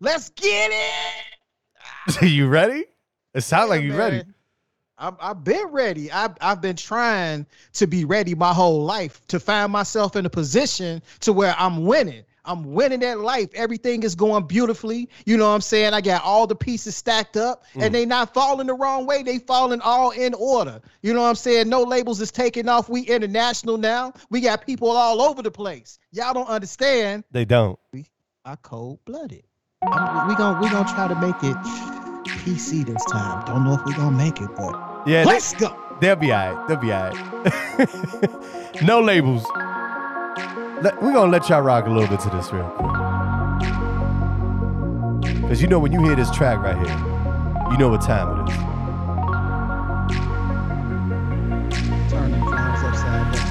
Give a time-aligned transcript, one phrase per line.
[0.00, 2.22] Let's get it.
[2.30, 2.84] you ready?
[3.34, 4.22] It sounds like Yeah, you ready.
[5.00, 6.10] I'm, I've been ready.
[6.10, 10.30] I've, I've been trying to be ready my whole life to find myself in a
[10.30, 12.24] position to where I'm winning.
[12.44, 13.50] I'm winning at life.
[13.54, 15.08] Everything is going beautifully.
[15.26, 15.92] You know what I'm saying?
[15.92, 17.82] I got all the pieces stacked up Mm.
[17.84, 19.22] and they not falling the wrong way.
[19.22, 20.80] They falling all in order.
[21.02, 21.68] You know what I'm saying?
[21.68, 22.88] No labels is taking off.
[22.88, 24.14] We international now.
[24.30, 25.98] We got people all over the place.
[26.10, 27.22] Y'all don't understand.
[27.30, 27.78] They don't.
[28.44, 29.44] I cold blooded.
[29.82, 29.90] We
[30.34, 31.56] gonna we gonna try to make it
[32.44, 33.44] PC this time.
[33.46, 34.74] Don't know if we gonna make it, but
[35.06, 35.72] Yeah, let's go.
[36.00, 36.66] they'll be all right.
[36.68, 38.82] They'll be all right.
[38.82, 39.44] no labels.
[41.00, 42.90] We're gonna let y'all rock a little bit to this real quick.
[45.48, 46.98] Cause you know when you hear this track right here,
[47.70, 48.56] you know what time it is.
[52.10, 53.46] Turn them upside down.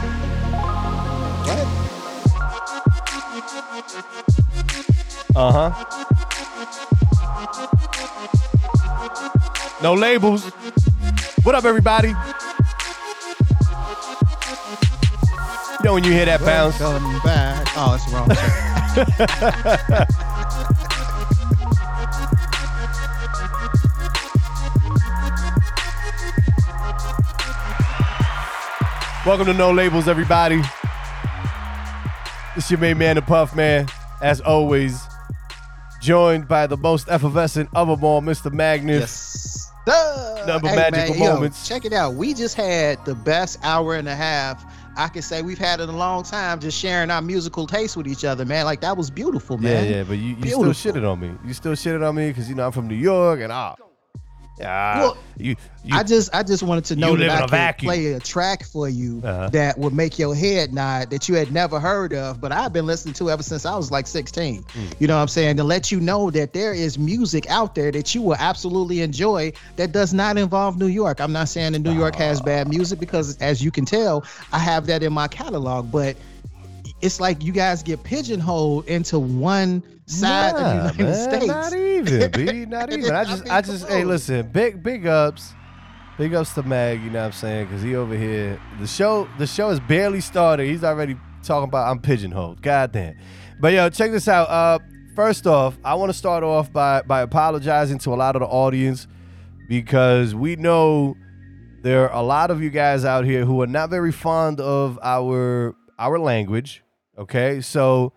[1.48, 1.68] What?
[5.36, 6.04] Uh huh.
[9.88, 10.44] No labels.
[11.44, 12.10] What up, everybody?
[12.10, 12.16] You
[15.82, 16.78] know when you hear that bounce.
[16.78, 17.66] Welcome back.
[17.78, 18.28] Oh, it's wrong.
[29.26, 30.62] Welcome to No Labels, everybody.
[32.58, 33.88] It's your main man, the Puff Man,
[34.22, 35.02] as always,
[36.02, 38.52] joined by the most effervescent of them all, Mr.
[38.52, 39.00] Magnus.
[39.00, 39.47] yes.
[39.88, 40.44] Duh.
[40.46, 41.68] Number Hey, magical man, yo, moments.
[41.68, 42.16] check it out.
[42.16, 44.64] We just had the best hour and a half.
[44.98, 48.06] I can say we've had in a long time just sharing our musical taste with
[48.08, 48.66] each other, man.
[48.66, 49.86] Like that was beautiful, man.
[49.86, 50.92] yeah, yeah, but you, you still Beautiful.
[51.02, 51.32] shitted on me.
[51.46, 53.76] You still shitted on me because you know I'm from New York and ah,
[54.64, 57.88] ah, Well, you, you I just I just wanted to know that in could vacuum.
[57.90, 59.50] play a track for you Uh-huh.
[59.50, 62.86] that would make your head nod that you had never heard of, but I've been
[62.86, 64.64] listening to ever since I was like 16.
[64.64, 64.86] Hmm.
[65.00, 65.58] You know what I'm saying?
[65.58, 69.54] To let you know that there is music out there that you will absolutely enjoy
[69.76, 71.20] that does not involve New York.
[71.22, 74.60] I'm not saying that New York has bad music because as you can tell, I
[74.60, 76.18] have that in my catalog, but
[77.02, 80.60] it's like you guys get pigeonholed into one side Nah,
[80.90, 81.48] of the United man, States.
[81.48, 82.66] Not even, B.
[82.66, 83.12] Not even.
[83.14, 85.54] I I just, mean, I just, hey, listen, big, big ups,
[86.18, 87.02] big ups to Mag.
[87.02, 87.68] You know what I'm saying?
[87.68, 90.68] Because he over here, the show, the show has barely started.
[90.68, 92.62] He's already talking about I'm pigeonholed.
[92.62, 93.16] God damn.
[93.60, 94.50] But yo, check this out.
[94.50, 94.80] Uh,
[95.16, 98.48] first off, I want to start off by by apologizing to a lot of the
[98.48, 99.08] audience
[99.68, 101.16] because we know
[101.84, 104.98] there are a lot of you guys out here who are not very fond of
[105.04, 106.84] our our language.
[107.18, 108.14] Okay, so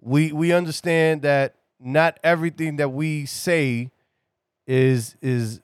[0.00, 3.90] we we understand that not everything that we say
[4.66, 5.60] is is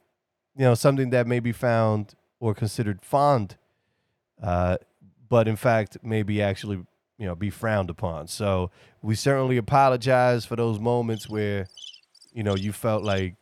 [0.57, 3.57] you know something that may be found or considered fond,
[4.43, 4.79] uh,
[5.29, 6.85] but in fact maybe actually
[7.19, 8.27] you know be frowned upon.
[8.27, 11.69] So we certainly apologize for those moments where
[12.33, 13.37] you know you felt like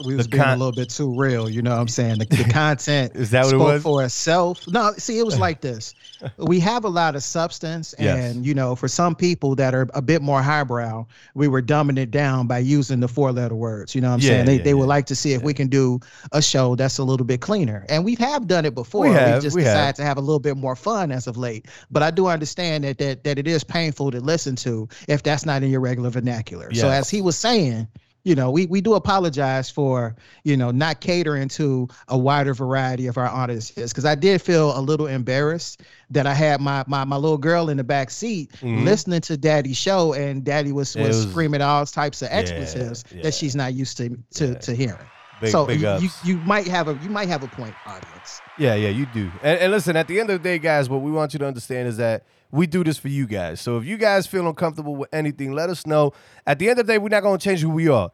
[0.00, 2.18] we was being a little bit too real, you know what I'm saying?
[2.18, 3.82] The, the content Is that what it was?
[3.82, 4.66] for itself.
[4.68, 5.94] No, see, it was like this.
[6.36, 8.46] We have a lot of substance, and Yes.
[8.46, 12.10] you know, for some people that are a bit more highbrow, we were dumbing it
[12.10, 13.94] down by using the four letter words.
[13.94, 14.44] You know what I'm Yeah, saying?
[14.46, 14.88] They yeah, they would yeah.
[14.88, 16.00] like to see if we can do
[16.32, 17.86] a show that's a little bit cleaner.
[17.88, 19.02] And we have done it before.
[19.02, 19.72] We have, just we have.
[19.74, 21.66] decided to have a little bit more fun as of late.
[21.90, 25.46] But I do understand that that that it is painful to listen to if that's
[25.46, 26.72] not in your regular vernacular.
[26.74, 27.88] So as he was saying,
[28.24, 30.14] you know, we, we do apologize for,
[30.44, 33.92] you know, not catering to a wider variety of our audiences.
[33.92, 37.68] Cause I did feel a little embarrassed that I had my my, my little girl
[37.70, 38.84] in the back seat Mhm.
[38.84, 43.22] listening to daddy's show and daddy was, was, was- screaming all types of expletives yeah.
[43.22, 44.54] that she's not used to to, Yeah.
[44.54, 45.06] to hearing.
[45.40, 48.40] big, so big you, you you might have a you might have a point, audience.
[48.58, 49.30] Yeah, yeah, you do.
[49.42, 51.46] And, and listen, at the end of the day, guys, what we want you to
[51.46, 53.60] understand is that we do this for you guys.
[53.60, 56.12] So if you guys feel uncomfortable with anything, let us know.
[56.46, 58.10] At the end of the day, we're not going to change who we are.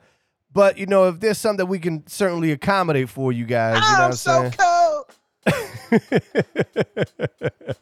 [0.52, 3.80] But, you know, if there's something that we can certainly accommodate for you guys, you
[3.80, 4.52] know I'm I'm so saying?
[4.58, 5.04] cold.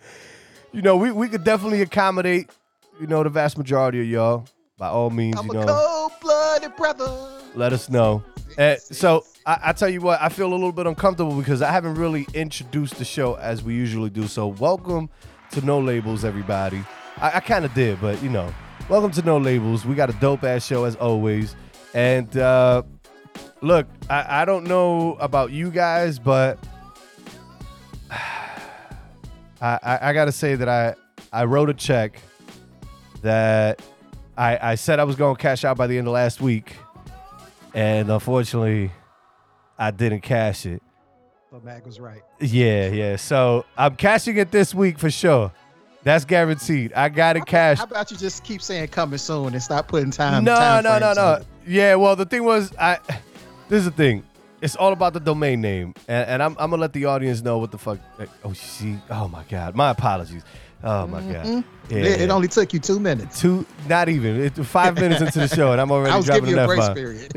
[0.73, 2.51] you know, we, we could definitely accommodate,
[3.01, 4.47] you know, the vast majority of y'all.
[4.77, 7.29] By all means, I'm you a know, cold blooded brother.
[7.55, 8.25] let us know.
[8.59, 11.63] And eh, so I, I tell you what, I feel a little bit uncomfortable because
[11.63, 14.27] I haven't really introduced the show as we usually do.
[14.27, 15.11] So welcome
[15.55, 16.83] to No Labels, everybody.
[17.19, 18.53] I, I kind of did, but you know,
[18.89, 19.85] welcome to No Labels.
[19.87, 21.55] We got a dope ass show as always.
[21.95, 22.83] And uh,
[23.61, 26.59] look, I, I don't know about you guys, but
[28.11, 30.95] I, I, I gotta say that I
[31.33, 32.21] I wrote a check
[33.23, 33.81] that
[34.37, 36.77] I, I said I was gonna cash out by the end of last week
[37.75, 38.93] and unfortunately,
[39.77, 40.81] I didn't cash it.
[41.55, 42.21] But Mac was right.
[42.41, 43.15] Yeah, yeah.
[43.15, 45.53] So I'm cashing it this week for sure.
[46.03, 46.93] That's guaranteed.
[46.95, 47.79] I got it cash.
[47.79, 50.43] How about you just keep saying coming soon and stop putting time?
[50.43, 51.45] No, time no, no, no.
[51.65, 52.99] Yeah, well, the thing was, I.
[53.69, 54.25] This is the thing.
[54.63, 57.59] It's all about the domain name, and, and I'm, I'm gonna let the audience know
[57.59, 58.01] what the fuck.
[58.43, 58.99] Oh, she.
[59.09, 60.43] oh my god, my apologies.
[60.83, 61.31] Oh my god.
[61.31, 61.45] Yeah.
[61.45, 61.97] Mm-hmm.
[61.97, 63.41] It, it only took you two minutes.
[63.41, 66.47] two, not even it, five minutes into the show, and I'm already I was dropping
[66.47, 66.97] giving you a an grace F-bomb.
[66.97, 67.33] period.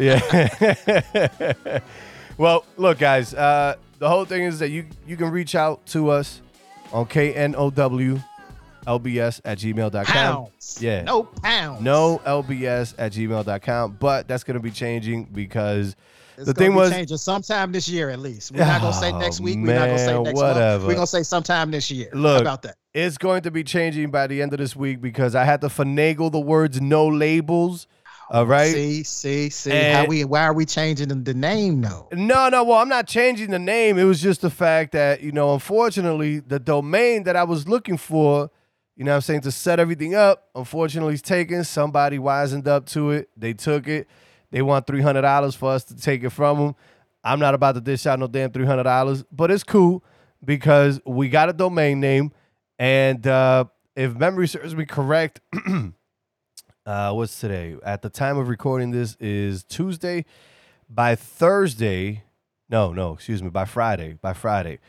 [1.70, 1.80] Yeah.
[2.40, 3.36] well, look, guys.
[3.36, 6.42] Uh, the whole thing is that you you can reach out to us
[6.94, 8.22] on KNOW
[8.86, 10.06] LBS at gmail.com.
[10.06, 10.78] Pounds.
[10.82, 11.02] Yeah.
[11.04, 11.82] No pounds.
[11.82, 15.96] No LBS at gmail.com, but that's going to be changing because
[16.38, 18.52] It's the thing was- changing sometime this year at least.
[18.54, 19.58] We're not gonna say Oh, next week.
[19.60, 20.70] We're not gonna say next whatever.
[20.78, 20.88] month.
[20.88, 22.10] We're gonna say sometime this year.
[22.14, 22.76] How Look, about that?
[22.94, 25.68] it's going to be changing by the end of this week because I had to
[25.68, 27.88] finagle the words no labels.
[28.30, 28.74] All right.
[28.74, 29.72] See, see, see.
[29.72, 30.26] And- how we?
[30.26, 31.82] Why are we changing the, name?
[31.82, 32.10] though?
[32.12, 32.64] No, no.
[32.64, 33.98] Well, I'm not changing the name.
[33.98, 37.98] It was just the fact that, you know, unfortunately, the domain that I was looking
[37.98, 38.50] for,
[38.96, 41.64] you know what I'm saying, to set everything up, unfortunately, is taken.
[41.64, 43.30] Somebody wisened up to it.
[43.38, 44.08] They took it.
[44.52, 46.76] They want $300 for us to take it from them.
[47.24, 50.04] I'm not about to dish out no damn $300, but it's cool
[50.44, 52.32] because we got a domain name.
[52.80, 53.66] And uh,
[53.96, 55.42] if memory serves me correct,
[56.88, 57.76] uh, what's today?
[57.84, 60.26] At the time of recording this is Tuesday.
[60.90, 62.24] By Thursday,
[62.70, 64.80] no, no, excuse me, by Friday, by Friday,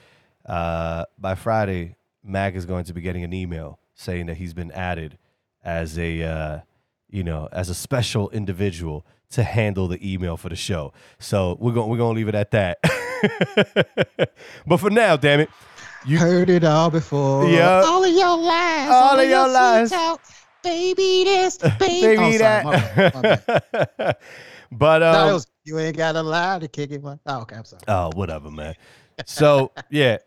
[0.47, 4.71] uh, by Friday, Mac is going to be getting an email saying that he's been
[4.71, 5.19] added
[5.65, 6.61] as a, uh,
[7.11, 10.93] you know, as a special individual to handle the email for the show.
[11.19, 12.79] So we're gonna we're gonna leave it at that.
[14.67, 15.51] but for now, damn it,
[16.07, 17.49] you Heard it all before.
[17.49, 17.83] Yeah.
[17.85, 18.89] All of your lies.
[18.89, 20.29] All of your sweet lies.
[20.63, 22.65] Talk, Baby this, baby, baby oh, sorry, that.
[22.65, 24.17] my bad, my bad.
[24.73, 27.03] but No, um, it was, you ain't got a lie to kick it.
[27.05, 27.83] Oh, okay, I'm sorry.
[27.89, 28.75] Oh, whatever, man.
[29.27, 30.19] So, yeah,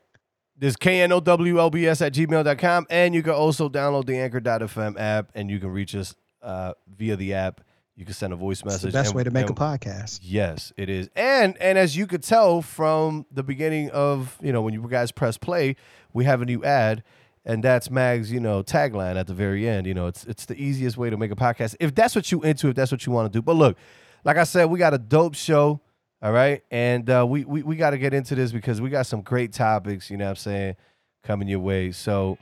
[0.58, 2.88] there's KNOWLBS at gmail.com.
[2.90, 7.16] And you can also download the Anchor.fm app and you can reach us uh, via
[7.16, 7.62] the app.
[7.96, 8.94] You can send a voice It's message.
[8.94, 10.20] the best and- way to make a podcast.
[10.24, 11.10] Yes, it is.
[11.16, 15.12] And and as you could tell from the beginning of, you know, when you guys
[15.12, 15.76] press play,
[16.14, 17.04] we have a new ad.
[17.44, 19.88] And that's Mag's, you know, tagline at the very end.
[19.88, 21.76] You know, it's it's the easiest way to make a podcast.
[21.80, 23.42] If that's what you into, if that's what you want to do.
[23.42, 23.78] But look,
[24.24, 25.82] like I said, we got a dope show.
[26.22, 26.62] All right.
[26.70, 29.54] And uh, we we, we got to get into this because we got some great
[29.54, 30.76] topics, you know what I'm saying,
[31.24, 31.92] coming your way.
[31.92, 32.38] So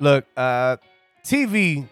[0.00, 0.78] look, uh,
[1.22, 1.86] TV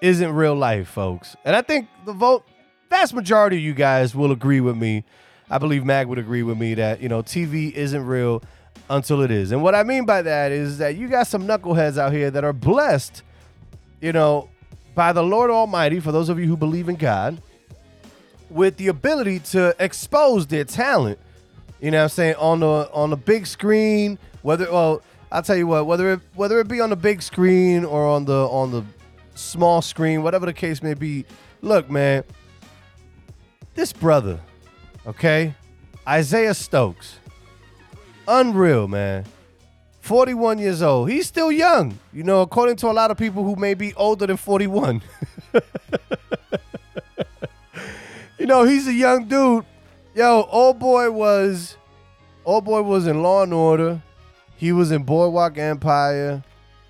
[0.00, 1.36] isn't real life, folks.
[1.44, 2.44] And I think the vote
[2.88, 5.04] vast majority of you guys will agree with me.
[5.50, 8.42] I believe Mag would agree with me that, you know, TV isn't real
[8.90, 9.52] until it is.
[9.52, 12.42] And what I mean by that is that you got some knuckleheads out here that
[12.44, 13.22] are blessed,
[14.00, 14.50] you know,
[14.96, 17.40] by the Lord Almighty, for those of you who believe in God,
[18.50, 21.20] with the ability to expose their talent,
[21.80, 25.56] you know what I'm saying, on the on the big screen, whether well, I'll tell
[25.56, 28.72] you what, whether it whether it be on the big screen or on the on
[28.72, 28.84] the
[29.36, 31.24] small screen, whatever the case may be.
[31.62, 32.24] Look, man,
[33.74, 34.40] this brother,
[35.06, 35.54] okay,
[36.08, 37.19] Isaiah Stokes,
[38.30, 39.24] unreal, man.
[40.00, 41.10] 41 years old.
[41.10, 44.26] He's still young, you know, according to a lot of people who may be older
[44.26, 45.02] than 41.
[48.38, 49.64] you know, he's a young dude.
[50.14, 51.76] Yo, old boy was
[52.44, 54.02] old boy was in Law and Order.
[54.56, 56.42] He was in Boardwalk Empire.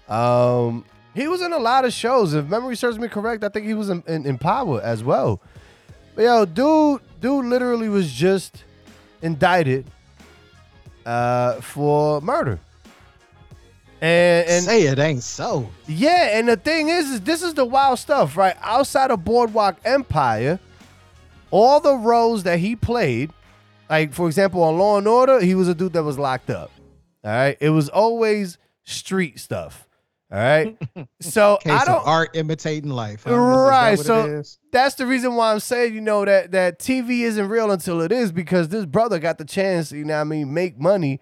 [0.09, 0.85] Um,
[1.15, 2.35] he was in a lot of shows.
[2.35, 5.41] If memory serves me correct, I think he was in, in, in Power as well.
[6.15, 8.65] But yo, dude, dude literally was just
[9.23, 9.87] indicted
[11.11, 12.61] uh, for murder.
[14.01, 15.69] And, and Say it ain't so.
[15.87, 18.57] yeah, and the thing is, is this is the wild stuff, right?
[18.63, 20.59] Outside of Boardwalk Empire,
[21.51, 23.31] all the roles that he played,
[23.91, 26.71] like for example, on Law and Order, he was a dude that was locked up.
[27.23, 29.87] All right, it was always street stuff.
[30.33, 30.79] All right,
[31.21, 32.07] so I don't.
[32.07, 33.25] art imitating life.
[33.25, 33.31] huh?
[33.33, 37.21] Is that Right, so that's the reason why I'm saying, you know, that that TV
[37.23, 40.25] isn't real until it is because this brother got the chance, you know what I
[40.25, 41.21] mean, make money.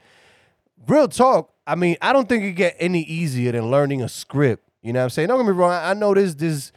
[0.86, 4.68] Real talk, I mean, I don't think it get any easier than learning a script.
[4.82, 5.28] You know what I'm saying?
[5.28, 6.72] Don't get me wrong, I I know there's this,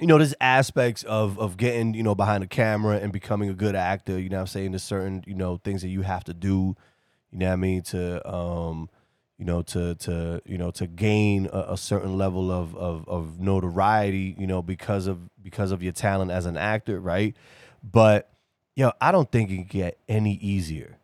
[0.00, 3.54] you know, there's aspects of of getting, you know, behind the camera and becoming a
[3.54, 4.72] good actor, you know what I'm saying?
[4.72, 6.74] There's certain, you know, things that you have to do,
[7.32, 8.88] you know what I mean, to um
[9.38, 13.40] you know, to to you know to gain a, a certain level of, of of
[13.40, 17.36] notoriety, you know, because of because of your talent as an actor, right?
[17.82, 18.30] But
[18.74, 20.98] yo, I don't think it can get any easier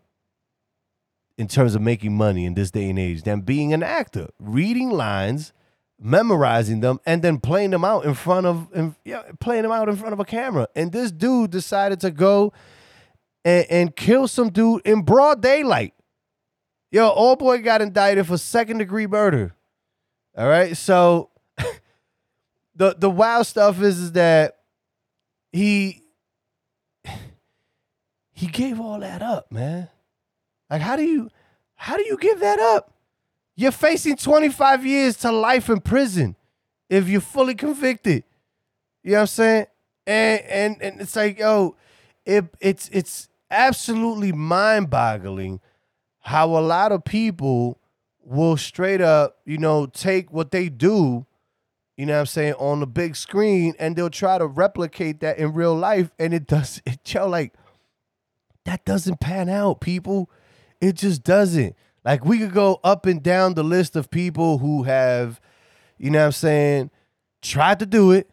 [1.37, 4.91] in terms of making money in this day and age than being an actor, reading
[4.91, 5.53] lines,
[6.01, 9.89] memorizing them, and then playing them out in front of, in, yeah, playing them out
[9.89, 10.69] in front of a camera.
[10.77, 12.53] And this dude decided to go
[13.45, 15.95] and, and kill some dude in broad daylight.
[16.95, 19.53] Yo, old boy got indicted for second degree murder.
[20.39, 20.77] All right.
[20.77, 21.29] So
[22.77, 24.59] the the wild stuff is, is that
[25.51, 26.05] he
[28.33, 29.89] he gave all that up, man.
[30.71, 31.31] Like how do you
[31.75, 32.93] how do you give that up?
[33.57, 36.37] You're facing 25 years to life in prison
[36.89, 38.23] if you're fully convicted.
[39.03, 39.67] You know what I'm saying?
[40.07, 41.75] And and and it's like, yo,
[42.25, 45.61] it it's it's absolutely mind-boggling
[46.25, 47.79] how a lot of people
[48.25, 51.27] will straight up, you know, take what they do,
[51.99, 55.39] you know what I'm saying, on the big screen and they'll try to replicate that
[55.39, 57.53] in real life and it does it yo like
[58.65, 60.31] that doesn't pan out, people.
[60.81, 61.77] It just doesn't.
[62.03, 65.43] Like we could go up and down the list of people who have,
[65.99, 66.91] you know what I'm saying,
[67.43, 68.31] tried to do it,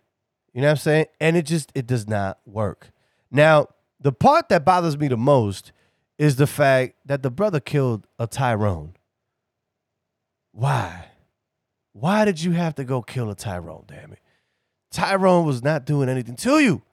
[0.54, 2.92] you know what I'm saying, and it just it does not work.
[3.30, 3.68] Now,
[4.00, 5.74] the part that bothers me the most
[6.22, 8.94] is the fact that the brother killed a Tyrone.
[10.52, 11.06] Why?
[11.94, 14.20] Why did you have to go kill a Tyrone, damn it?
[14.92, 16.84] Tyrone was not doing anything to you.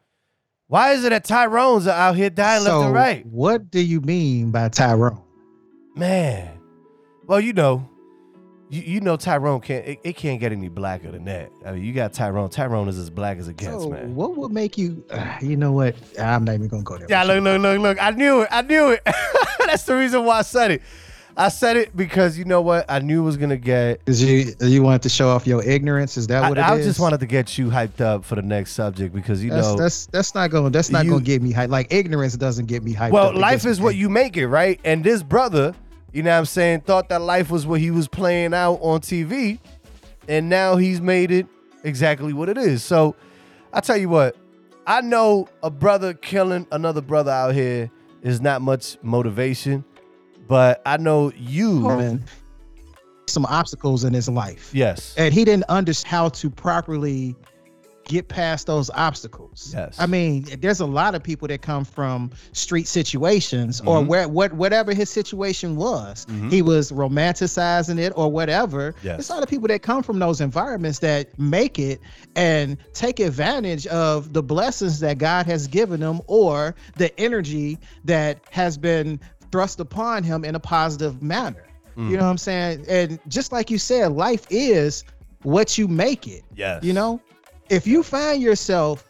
[0.69, 3.27] Why is it that Tyrones are out here dying so left and right?
[3.27, 5.21] What do you mean by Tyrone?
[5.95, 6.49] Man.
[7.27, 7.87] Well, you know,
[8.71, 11.51] you, you know Tyrone can't it, it can't get any blacker than that.
[11.65, 12.51] I mean, you got Tyrone.
[12.51, 14.15] Tyrone is as black as it gets, so man.
[14.15, 15.05] what would make you?
[15.11, 15.97] Uh, you know what?
[16.19, 17.07] I'm not even gonna go there.
[17.09, 18.03] Yeah, look, look, look, look.
[18.03, 18.49] I knew it.
[18.51, 19.03] I knew it.
[19.67, 20.83] That's the reason why I said it.
[21.37, 22.85] I said it because you know what?
[22.89, 24.05] I knew it was gonna get.
[24.05, 26.17] Cause you you wanted to show off your ignorance.
[26.17, 26.85] Is that I, what it I is?
[26.85, 29.77] just wanted to get you hyped up for the next subject because you That's, know.
[29.77, 31.69] that's that's not gonna That's not you- going to get me hyped.
[31.71, 33.13] Like ignorance doesn't get me hyped.
[33.13, 33.33] well.
[33.33, 34.81] Life gets me is what you make it, right?
[34.85, 35.75] And this brother,
[36.13, 39.01] you know what I'm saying, thought that life was what he was playing out on
[39.01, 39.59] TV,
[40.29, 41.47] and now he's made it
[41.85, 42.83] exactly what it is.
[42.83, 43.15] So
[43.73, 44.37] I tell you what,
[44.87, 47.91] I know a brother killing another brother out here
[48.23, 49.85] is not much motivation,
[50.49, 51.81] but I know you.
[51.81, 52.25] Man,
[53.27, 55.15] some obstacles in his life, Yes.
[55.19, 57.37] and he didn't understand how to properly
[58.09, 59.71] get past those obstacles.
[59.73, 59.97] Yes.
[60.01, 64.07] I mean, there's a lot of people that come from street situations or Mhm.
[64.07, 66.27] where what whatever his situation was.
[66.27, 66.51] Mhm.
[66.51, 68.95] He was romanticizing it or whatever.
[69.03, 69.17] Yes.
[69.17, 72.01] There's a lot of people that come from those environments that make it
[72.35, 78.41] and take advantage of the blessings that God has given them or the energy that
[78.51, 79.21] has been
[79.53, 81.65] thrust upon him in a positive manner.
[81.97, 82.11] Mm.
[82.11, 82.85] You know what I'm saying?
[82.89, 85.05] And just like you said, life is
[85.43, 86.43] what you make it.
[86.55, 86.83] Yes.
[86.83, 87.21] You know,
[87.71, 89.05] if you find yourself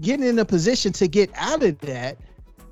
[0.00, 2.18] getting in a position to get out of that,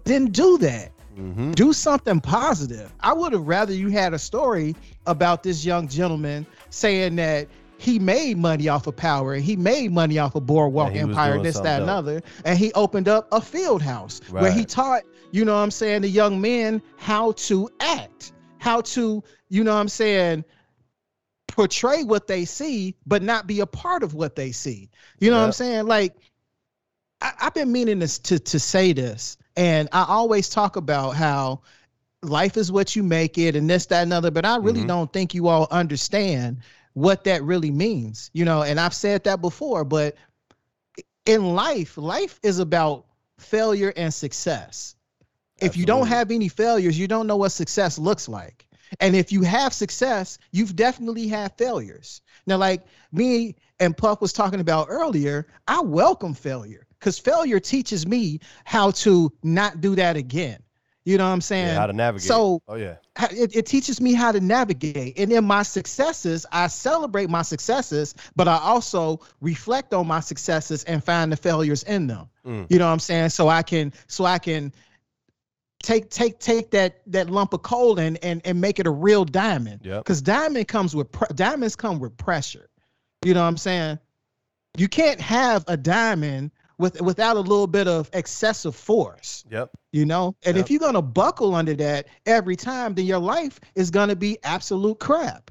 [0.05, 0.91] then do that.
[1.17, 1.53] Mm-hmm.
[1.53, 2.93] Do something positive.
[3.01, 4.75] I would have rather you had a story
[5.07, 9.35] about this young gentleman saying that he made money off of power.
[9.35, 12.23] He made money off of Boardwalk Yeah, Empire, this, that, and other.
[12.45, 16.03] And he opened up a field house where he taught, you know what I'm saying,
[16.03, 20.45] the young men how to act, how to, you know what I'm saying,
[21.53, 24.91] portray what they see, but not be a part of what they see.
[25.21, 25.87] You know what I'm saying?
[25.87, 26.17] Like,
[27.21, 31.63] I, I've been meaning this to to say this, and I always talk about how
[32.23, 34.31] life is what you make it, and this, that, and other.
[34.31, 34.89] But I really Mhm.
[34.89, 36.59] don't think you all understand
[36.95, 38.31] what that really means.
[38.33, 40.17] You know, and I've said that before, but
[41.27, 43.07] in life, life is about
[43.39, 44.97] failure and success.
[45.61, 48.67] If you don't have any failures, you don't know what success looks like.
[49.01, 52.21] And if you have success, you've definitely had failures.
[52.47, 52.83] Now, like
[53.13, 58.91] me and Puff was talking about earlier, I welcome failure because failure teaches me how
[58.93, 60.63] to not do that again.
[61.05, 61.67] You know what I'm saying?
[61.67, 62.29] Yeah, how to navigate.
[62.29, 62.95] So oh yeah.
[63.33, 68.15] it, it teaches me how to navigate and in my successes i celebrate my successes
[68.37, 72.67] but i also reflect on my successes and find the failures in them Mm.
[72.71, 74.73] you know what i'm saying so i can so i can
[75.83, 79.25] take take take that that lump of coal and and, and make it a real
[79.25, 80.05] diamond Yep.
[80.05, 82.69] because diamond comes with pre- diamonds come with pressure
[83.25, 83.99] you know what i'm saying
[84.79, 89.71] you can't have a diamond with without a little bit of excessive force Yep.
[89.93, 90.65] you know and Yep.
[90.65, 94.17] if you're going to buckle under that every time then your life is going to
[94.17, 95.51] be absolute crap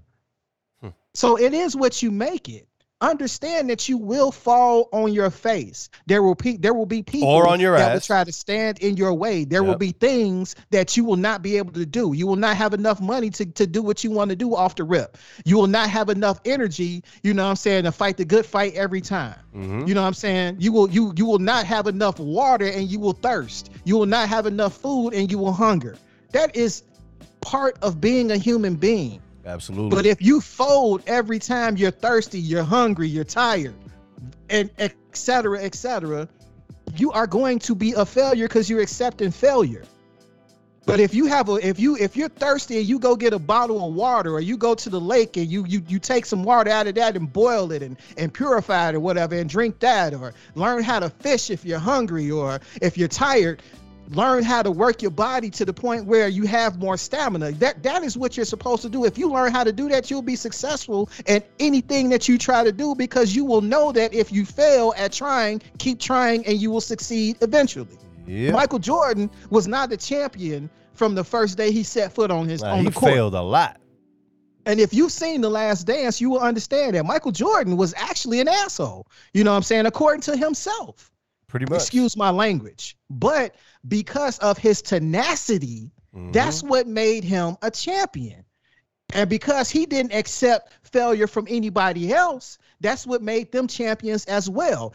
[0.82, 0.90] Hmm.
[1.14, 2.68] so it is what you make it
[3.02, 7.28] understand that you will fall on your face there will be there will be people
[7.28, 10.56] Or on your that will try to stand in your way there will be things
[10.70, 13.46] that you will not be able to do you will not have enough money to,
[13.46, 16.40] to do what you want to do off the rip you will not have enough
[16.46, 19.86] energy you know what i'm saying to fight the good fight every time Mm-hmm.
[19.86, 20.58] you know what I'm saying?
[20.60, 23.70] You will you you will not have enough water and you will thirst.
[23.84, 25.98] You will not have enough food and you will hunger.
[26.32, 26.84] That is
[27.42, 29.22] part of being a human being.
[29.46, 29.96] Absolutely.
[29.96, 33.74] But if you fold every time you're thirsty, you're hungry, you're tired,
[34.50, 34.96] and etc.
[35.14, 36.28] cetera, et cetera,
[36.96, 39.84] you are going to be a failure because you're accepting failure.
[40.86, 43.40] But if you have a if you if you're thirsty and you go get a
[43.40, 46.44] bottle of water or you go to the lake and you you you take some
[46.44, 49.80] water out of that and boil it and and purify it or whatever and drink
[49.80, 53.62] that or learn how to fish if you're hungry or if you're tired,
[54.12, 57.52] learn how to work your body to the point where you have more stamina.
[57.54, 59.06] That that is what you're supposed to do.
[59.06, 62.64] If you learn how to do that, you'll be successful at anything that you try
[62.64, 66.60] to do because you will know that if you fail at trying, keep trying and
[66.62, 67.98] you will succeed eventually.
[68.28, 68.52] Yeah.
[68.52, 72.62] Michael Jordan was not the champion from the first day he set foot on his
[72.62, 73.14] Nah, on he the court.
[73.14, 73.78] failed a lot.
[74.68, 78.40] And if you've seen The Last Dance, you will understand that Michael Jordan was actually
[78.42, 79.08] an asshole.
[79.34, 79.88] You know what I'm saying?
[79.88, 81.12] According to himself.
[81.48, 81.82] Pretty much.
[81.82, 82.96] Excuse my language.
[83.10, 83.56] But
[83.88, 86.34] because of his tenacity, Mhm.
[86.34, 88.44] that's what made him a champion.
[89.14, 94.50] And because he didn't accept failure from anybody else, that's what made them champions as
[94.50, 94.94] well.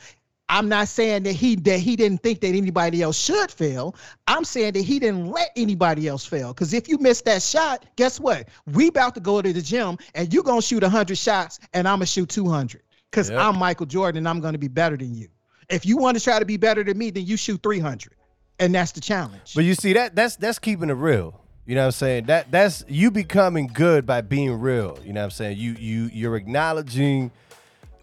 [0.48, 3.96] I'm not saying that he that he didn't think that anybody else should fail.
[4.28, 6.54] I'm saying that he didn't let anybody else fail.
[6.54, 8.48] Because if you miss that shot, guess what?
[8.72, 11.96] We about to go to the gym and you're gonna shoot 100 shots and I'm
[11.96, 12.82] gonna shoot 200.
[13.10, 13.40] Because Yep.
[13.40, 15.28] I'm Michael Jordan and I'm gonna be better than you.
[15.68, 18.14] If you want to try to be better than me, then you shoot 300,
[18.58, 19.54] and that's the challenge.
[19.54, 21.40] But you see that that's that's keeping it real.
[21.66, 22.26] You know what I'm saying?
[22.26, 24.98] That that's you becoming good by being real.
[25.04, 25.58] You know what I'm saying?
[25.58, 27.32] You you you're acknowledging,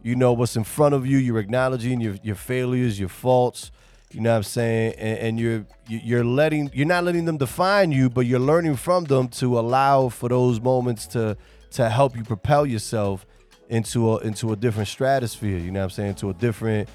[0.02, 1.18] you know, what's in front of you.
[1.18, 3.72] You're acknowledging your your failures, your faults.
[4.12, 4.94] You know what I'm saying?
[5.00, 8.76] And, and you're you- you're letting you're not letting them define you, but you're learning
[8.76, 11.38] from them to allow for those moments to
[11.72, 13.26] to help you propel yourself
[13.70, 15.58] into a into a different stratosphere.
[15.58, 16.10] You know what I'm saying?
[16.10, 16.90] Into a different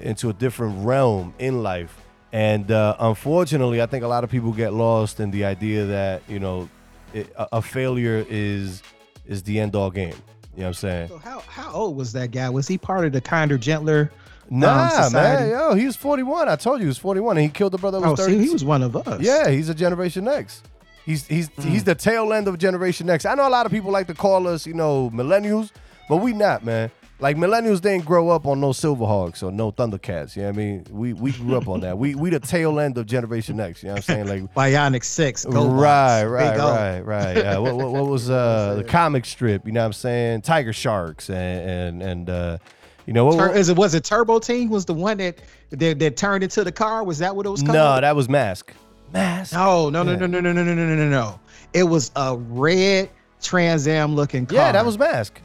[0.00, 1.96] into a different realm in life.
[2.32, 6.22] And uh, unfortunately, I think a lot of people get lost in the idea that
[6.28, 6.68] you know
[7.14, 8.82] it, a, a failure is
[9.26, 10.08] is the end all game.
[10.54, 11.08] You know what I'm saying?
[11.08, 12.50] So how how old was that guy?
[12.50, 14.10] Was he part of the kinder, gentler?
[14.50, 15.50] Nah, society.
[15.50, 16.48] man, yo, he was 41.
[16.48, 18.48] I told you he was 41, and he killed the brother Oh, was see, he
[18.48, 19.20] was one of us.
[19.20, 20.62] Yeah, he's a Generation X.
[21.04, 23.24] He's he's he's the tail end of Generation X.
[23.24, 25.70] I know a lot of people like to call us, you know, millennials,
[26.08, 26.90] but we not, man.
[27.20, 30.36] Like millennials didn't grow up on no Silverhawks or no Thundercats.
[30.36, 30.86] You know what I mean?
[30.90, 31.98] We we grew up on that.
[31.98, 33.82] We we the tail end of Generation X.
[33.82, 34.26] You know what I'm saying?
[34.28, 35.44] Like Bionic Six.
[35.44, 37.36] GoBots, right, right, right, right.
[37.38, 39.66] Uh, what, what, what was uh, the comic strip?
[39.66, 40.42] You know what I'm saying?
[40.42, 42.58] Tiger Sharks and and and uh,
[43.04, 43.36] you know what?
[43.36, 44.68] Tur- what- is it was it Turbo Teen?
[44.68, 45.40] Was the one that,
[45.70, 47.02] that that turned into the car?
[47.02, 47.74] Was that what it was called?
[47.74, 48.72] no, that was Mask.
[49.12, 49.52] Mask.
[49.54, 50.18] no, no, no, Yeah.
[50.18, 51.40] no, no, no, no, no, no, no, no.
[51.72, 53.10] It was a red
[53.42, 54.56] Trans Am looking car.
[54.56, 55.40] Yeah, that was Mask.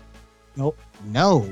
[0.56, 0.78] Nope.
[1.06, 1.52] No,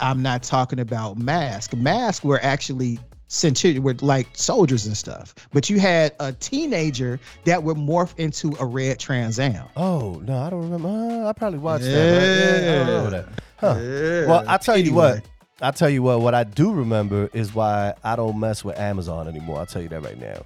[0.00, 1.74] I'm not talking about Mask.
[1.74, 5.34] Mask were actually centurion were like soldiers and stuff.
[5.52, 9.64] But you had a teenager that would morph into a red Trans Am.
[9.76, 10.88] Oh no, I don't remember.
[10.88, 11.90] Uh, I probably watched that.
[11.90, 12.64] Right?
[12.64, 13.42] Yeah, I don't remember that.
[13.56, 13.78] Huh.
[13.80, 14.26] Yeah.
[14.26, 15.14] Well, I tell you Anyway.
[15.20, 15.24] what.
[15.60, 16.20] I tell you what.
[16.20, 19.58] What I do remember is why I don't mess with Amazon anymore.
[19.60, 20.42] I'll tell you that right now.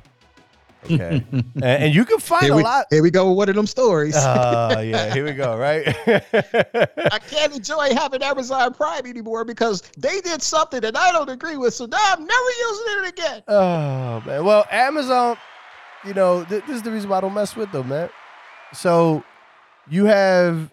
[0.85, 2.87] Okay, and, and you can find Here a lot.
[2.91, 4.15] here we go with one of them stories.
[4.17, 5.57] Uh, yeah, here we go.
[5.57, 5.87] Right.
[6.07, 11.57] I can't enjoy having Amazon Prime anymore because they did something that I don't agree
[11.57, 11.75] with.
[11.75, 13.43] So now I'm never using it again.
[13.49, 14.45] Oh man.
[14.45, 15.37] Well, Amazon,
[16.05, 18.09] you know, th- this is the reason why I don't mess with them, man.
[18.73, 19.25] So
[19.89, 20.71] you have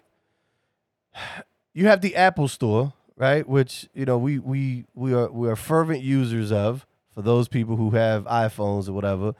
[1.74, 3.46] you have the Apple Store, right?
[3.46, 7.76] Which you know we we we are we are fervent users of for those people
[7.76, 9.34] who have iPhones or whatever.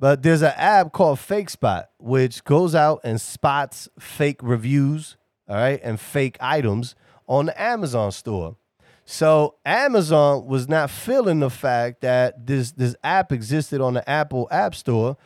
[0.00, 5.78] But there's an app called Fakespot, which goes out and spots fake reviews, all right,
[5.84, 6.94] and fake items
[7.28, 8.56] on the Amazon store.
[9.04, 14.48] So Amazon was not feeling the fact that this this app existed on the Apple
[14.50, 15.18] App Store,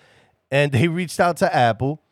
[0.50, 2.02] and they reached out to Apple,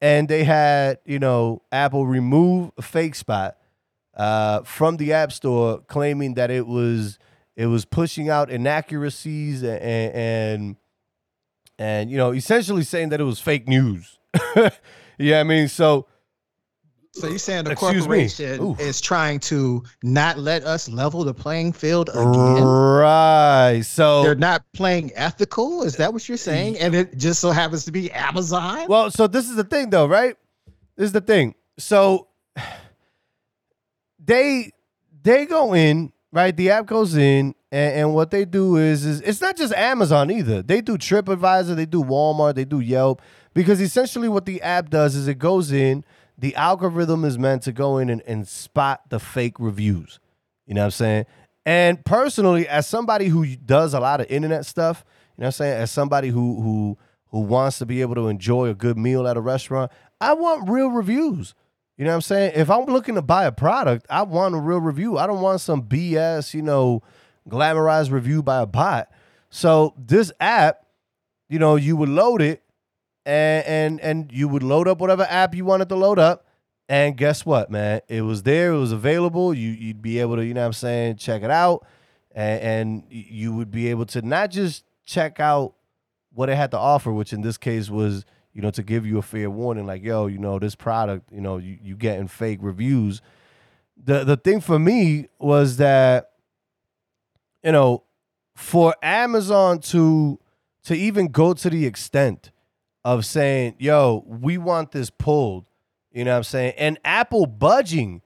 [0.00, 3.54] and they had you know Apple remove Fakespot
[4.16, 7.18] uh, from the App Store, claiming that it was
[7.56, 9.82] it was pushing out inaccuracies and
[10.14, 10.76] and
[11.82, 14.18] and you know essentially saying that it was fake news.
[15.18, 16.06] yeah, I mean so.
[17.14, 21.74] So you're saying the Excuse corporation is trying to not let us level the playing
[21.74, 22.64] field again?
[22.64, 23.82] Right.
[23.82, 25.82] So They're not playing ethical?
[25.82, 26.78] Is that what you're saying?
[26.78, 28.86] And it just so happens to be Amazon?
[28.88, 30.36] Well, so this is the thing though, right?
[30.96, 31.54] This is the thing.
[31.78, 32.28] So
[34.18, 34.72] they
[35.22, 36.56] they go in, right?
[36.56, 40.30] The app goes in, and, and what they do is is it's not just Amazon
[40.30, 40.62] either.
[40.62, 43.22] They do TripAdvisor, they do Walmart, they do Yelp,
[43.54, 46.04] because essentially what the app does is it goes in,
[46.36, 50.20] the algorithm is meant to go in and, and spot the fake reviews.
[50.66, 51.26] You know what I'm saying?
[51.64, 55.04] And personally, as somebody who does a lot of internet stuff,
[55.36, 55.80] you know what I'm saying?
[55.80, 59.38] As somebody who who who wants to be able to enjoy a good meal at
[59.38, 61.54] a restaurant, I want real reviews.
[61.96, 62.52] You know what I'm saying?
[62.54, 65.16] If I'm looking to buy a product, I want a real review.
[65.16, 67.02] I don't want some BS, you know,
[67.48, 69.10] glamorized review by a bot.
[69.50, 70.86] So this app,
[71.48, 72.62] you know, you would load it
[73.26, 76.46] and and and you would load up whatever app you wanted to load up.
[76.88, 78.00] And guess what, man?
[78.08, 78.72] It was there.
[78.72, 79.54] It was available.
[79.54, 81.86] You you'd be able to, you know what I'm saying, check it out.
[82.34, 85.74] And, and you would be able to not just check out
[86.32, 88.24] what it had to offer, which in this case was,
[88.54, 91.40] you know, to give you a fair warning, like, yo, you know, this product, you
[91.40, 93.20] know, you, you getting fake reviews.
[94.02, 96.31] The the thing for me was that,
[97.62, 98.04] you know,
[98.54, 100.38] for Amazon to
[100.84, 102.50] to even go to the extent
[103.04, 105.64] of saying, yo, we want this pulled,
[106.12, 106.74] you know what I'm saying?
[106.76, 108.22] And Apple budging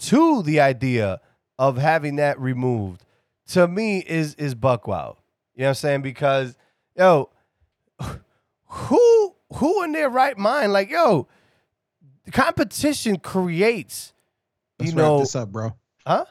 [0.00, 1.20] to the idea
[1.58, 3.04] of having that removed
[3.48, 5.16] to me is is buck wild.
[5.54, 6.02] You know what I'm saying?
[6.02, 6.56] Because
[6.96, 7.30] yo,
[8.66, 11.28] who who in their right mind, like, yo,
[12.32, 14.12] competition creates,
[14.78, 15.74] Let's you know, wrap this up, bro.
[16.06, 16.24] Huh?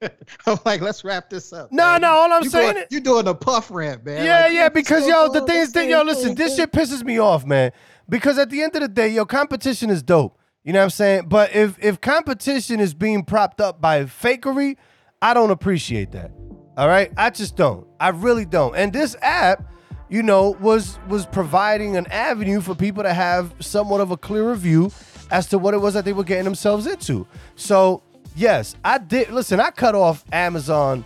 [0.46, 1.70] I'm like, let's wrap this up.
[1.72, 2.00] No, man.
[2.02, 4.24] no, all I'm you saying is- you're doing a puff rant, man.
[4.24, 7.18] Yeah, Like, yeah, because yo, the thing is that yo, listen, this shit pisses me
[7.18, 7.72] off, man.
[8.08, 10.38] Because at the end of the day, yo, competition is dope.
[10.64, 11.28] You know what I'm saying?
[11.28, 14.76] But if if competition is being propped up by fakery,
[15.20, 16.30] I don't appreciate that.
[16.76, 17.12] All right?
[17.16, 17.86] I just don't.
[18.00, 18.74] I really don't.
[18.76, 19.64] And this app,
[20.08, 24.54] you know, was was providing an avenue for people to have somewhat of a clearer
[24.54, 24.92] view
[25.30, 27.26] as to what it was that they were getting themselves into.
[27.56, 28.02] So,
[28.34, 31.04] yes, I did listen, I cut off Amazon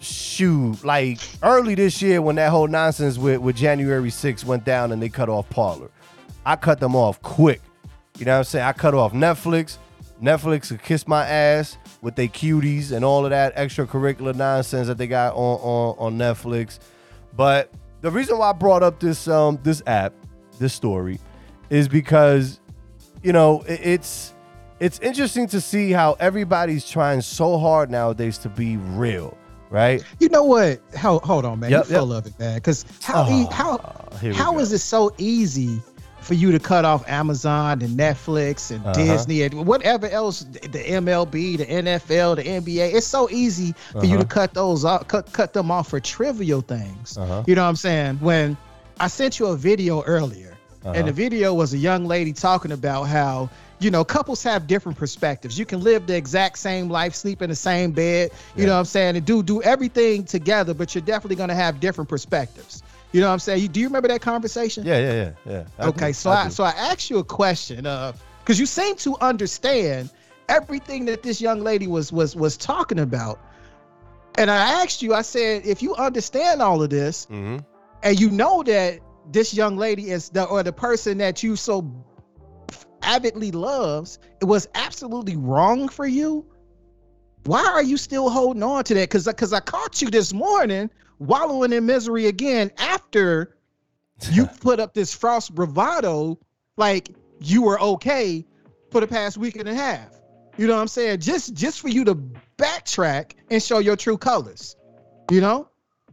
[0.00, 4.92] shoot like early this year when that whole nonsense with, with January 6th went down
[4.92, 5.90] and they cut off Parler.
[6.44, 7.60] I cut them off quick.
[8.18, 8.64] You know what I'm saying?
[8.64, 9.78] I cut off Netflix.
[10.22, 14.96] Netflix could kiss my ass with their cuties and all of that extracurricular nonsense that
[14.96, 16.78] they got on, on, on Netflix.
[17.36, 20.14] But the reason why I brought up this um this app,
[20.58, 21.18] this story,
[21.68, 22.60] is because
[23.22, 24.32] you know it- it's
[24.80, 29.36] it's interesting to see how everybody's trying so hard nowadays to be real,
[29.70, 30.02] right?
[30.20, 30.80] You know what?
[30.98, 31.70] Hold, hold on, man.
[31.70, 32.56] Yep, You're full of it, man.
[32.56, 33.78] Because how e- how
[34.34, 35.80] how is it so easy
[36.20, 38.92] for you to cut off Amazon and Netflix and Uh-huh.
[38.94, 42.92] Disney and whatever else, the MLB, the NFL, the NBA?
[42.94, 44.24] It's so easy for you to Uh-huh.
[44.24, 47.16] cut those off, cut cut them off for trivial things.
[47.16, 47.44] Uh-huh.
[47.46, 48.16] You know what I'm saying?
[48.20, 48.56] When
[49.00, 50.92] I sent you a video earlier, Uh-huh.
[50.96, 54.96] and the video was a young lady talking about how you know couples have different
[54.98, 55.58] perspectives.
[55.58, 58.30] You can live the exact same life, sleep in the same bed.
[58.54, 58.66] You Yeah.
[58.68, 62.08] know what I'm saying, and do do everything together, but you're definitely gonna have different
[62.08, 62.82] perspectives.
[63.12, 63.62] You know what I'm saying?
[63.62, 64.84] You, do you remember that conversation?
[64.84, 65.64] Yeah, yeah, yeah, yeah.
[65.78, 66.50] I Okay, do, so I, do.
[66.50, 70.10] so I asked you a question of because you seem to understand
[70.48, 73.38] everything that this young lady was was was talking about,
[74.38, 75.14] and I asked you.
[75.14, 77.64] I said, if you understand all of this, Mhm.
[78.02, 79.00] and you know that
[79.32, 81.82] this young lady is the or the person that you so
[83.06, 86.44] avidly loves, it was absolutely wrong for you.
[87.44, 89.08] Why are you still holding on to that?
[89.08, 93.56] Because because I caught you this morning wallowing in misery again after
[94.30, 96.38] you put up this false bravado
[96.76, 98.44] like you were okay
[98.90, 100.08] for the past week and a half.
[100.58, 101.20] You know what I'm saying?
[101.20, 102.16] Just just for you to
[102.58, 104.76] backtrack and show your true colors.
[105.30, 105.68] You know?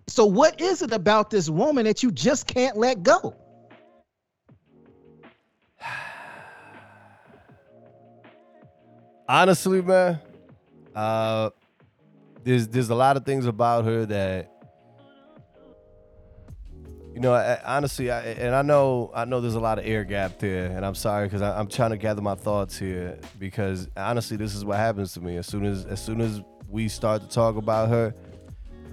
[0.07, 3.35] So what is it about this woman that you just can't let go?
[9.27, 10.19] Honestly, man,
[10.95, 11.49] uh,
[12.43, 14.51] there's there's a lot of things about her that
[17.13, 17.33] you know.
[17.33, 20.65] I, honestly, I, and I know I know there's a lot of air gap there,
[20.65, 24.65] and I'm sorry because I'm trying to gather my thoughts here because honestly, this is
[24.65, 27.89] what happens to me as soon as as soon as we start to talk about
[27.89, 28.13] her,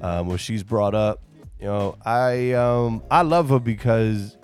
[0.03, 1.23] um, where she's brought up.
[1.59, 4.37] You know, I um I love her because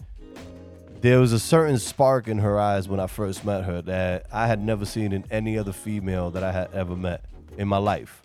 [1.07, 4.49] there was a certain spark in her eyes when I first met her that I
[4.49, 7.25] had never seen in any other female that I had ever met
[7.57, 8.23] in my life.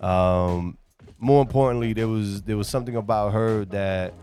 [0.00, 0.78] Um,
[1.20, 4.14] more importantly, there was there was something about her that,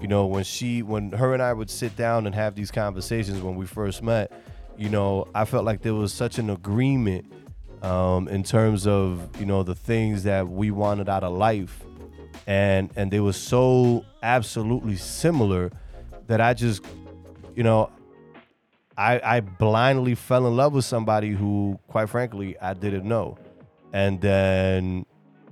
[0.00, 3.40] you know, when she when her and I would sit down and have these conversations
[3.40, 4.32] when we first met,
[4.76, 7.32] you know, I felt like there was such an agreement
[7.82, 11.84] um, in terms of you know the things that we wanted out of life,
[12.48, 15.70] and and they were so absolutely similar
[16.26, 16.82] that I just
[17.54, 17.90] you know,
[18.96, 23.36] I I blindly fell in love with somebody who, quite frankly, I didn't know,
[23.92, 25.04] and then,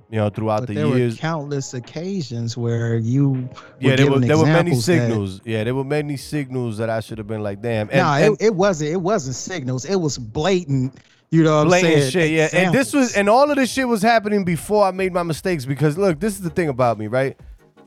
[0.09, 4.19] you know, throughout But the there years, were countless occasions where you yeah, there were
[4.19, 5.41] there were many examples that- signals.
[5.43, 7.89] Yeah, there were many signals that I should have been like, damn.
[7.89, 8.91] And, no, and it, it wasn't.
[8.91, 9.85] It wasn't signals.
[9.85, 10.95] It was blatant.
[11.31, 12.11] You know what blatant I'm saying?
[12.11, 12.31] shit.
[12.31, 15.23] Yeah, and this was and all of this shit was happening before I made my
[15.23, 15.65] mistakes.
[15.65, 17.35] Because look, this is the thing about me, right?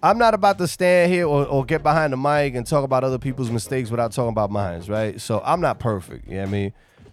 [0.03, 3.05] I'm not about to stand here or, or get behind the mic and talk about
[3.05, 5.21] other people's mistakes without talking about mine, right?
[5.21, 6.29] So I'm not perfect.
[6.29, 6.73] You know what I mean?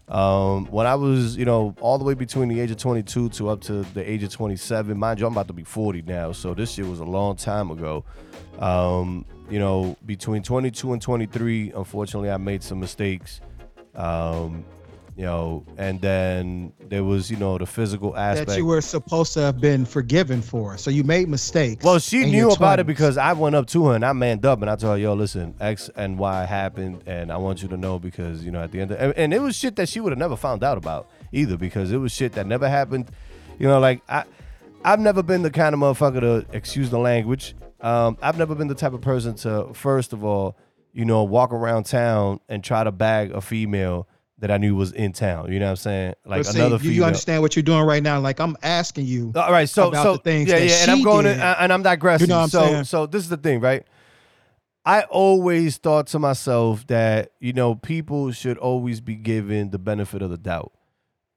[0.10, 3.50] Um, when I was, you know, all the way between the age of 22 to
[3.50, 6.54] up to the age of 27, mind you, I'm about to be 40 now, so
[6.54, 8.04] this shit was a long time ago.
[8.60, 13.40] Um, you know, between 22 and 23, unfortunately, I made some mistakes.
[13.96, 14.66] Um,
[15.16, 18.50] you know, and then there was, you know, the physical aspect.
[18.50, 20.78] that you were supposed to have been forgiven for.
[20.78, 21.84] So you made mistakes.
[21.84, 24.62] Well, she knew about it because I went up to her and I manned up
[24.62, 27.78] and I told her, "Yo, listen, X and Y happened, and I want you to
[27.78, 30.00] know because you know at the end, of, and, and it was shit that she
[30.00, 33.12] would have never found out about either because it was shit that never happened.
[33.60, 34.24] You know, like I,
[34.84, 37.56] I've never been the kind of motherfucker to excuse the language.
[37.82, 40.58] Um, I've never been the type of person to first of all,
[40.92, 44.08] you know, walk around town and try to bag a female
[44.44, 45.54] that I knew was in town.
[45.54, 46.14] You know what I'm saying?
[46.26, 48.20] Like see, another you, you understand what you're doing right now?
[48.20, 49.32] Like I'm asking you.
[49.38, 52.28] All right, so so things yeah, yeah, and I'm going to, and I'm digressing.
[52.28, 52.84] You know what I'm so saying?
[52.84, 53.88] so this is the thing, right?
[54.86, 60.22] I always thought to myself that you know people should always be given the benefit
[60.22, 60.74] of the doubt.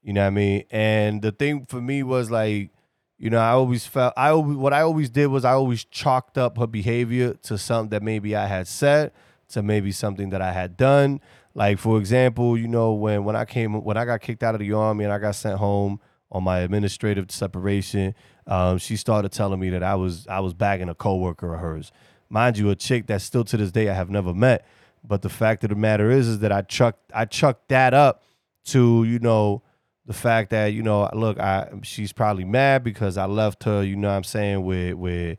[0.03, 0.65] You know what I mean?
[0.73, 2.71] And the thing for me was like,
[3.19, 6.37] you know, I always felt I always what I always did was I always chalked
[6.37, 9.13] up her behavior to something that maybe I had said,
[9.51, 11.21] to maybe something that I had done.
[11.57, 14.61] Like for example, you know, when when I came when I got kicked out of
[14.61, 18.15] the army and I got sent home on my administrative separation,
[18.47, 21.93] um, she started telling me that I was I was bagging a coworker of hers.
[22.29, 24.67] Mind you, a chick that still to this day I have never met.
[25.03, 28.23] But the fact of the matter is, is that I chucked I chucked that up
[28.67, 29.63] to you know
[30.05, 33.97] the fact that you know look I she's probably mad because I left her you
[33.97, 35.39] know what I'm saying with with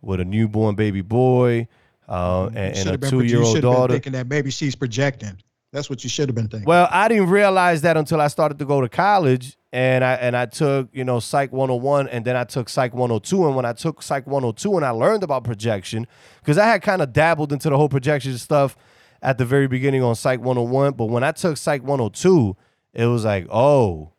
[0.00, 1.68] with a newborn baby boy
[2.08, 3.92] uh, and, and a two year old have been daughter.
[3.92, 5.36] thinking that maybe she's projecting.
[5.72, 6.66] That's what you should have been thinking.
[6.66, 10.34] Well, I didn't realize that until I started to go to college and I and
[10.34, 13.74] I took, you know, Psych 101 and then I took Psych 102 and when I
[13.74, 16.06] took Psych 102 and I learned about projection
[16.42, 18.76] cuz I had kind of dabbled into the whole projection stuff
[19.20, 22.56] at the very beginning on Psych 101, but when I took Psych 102,
[22.94, 24.12] it was like, "Oh,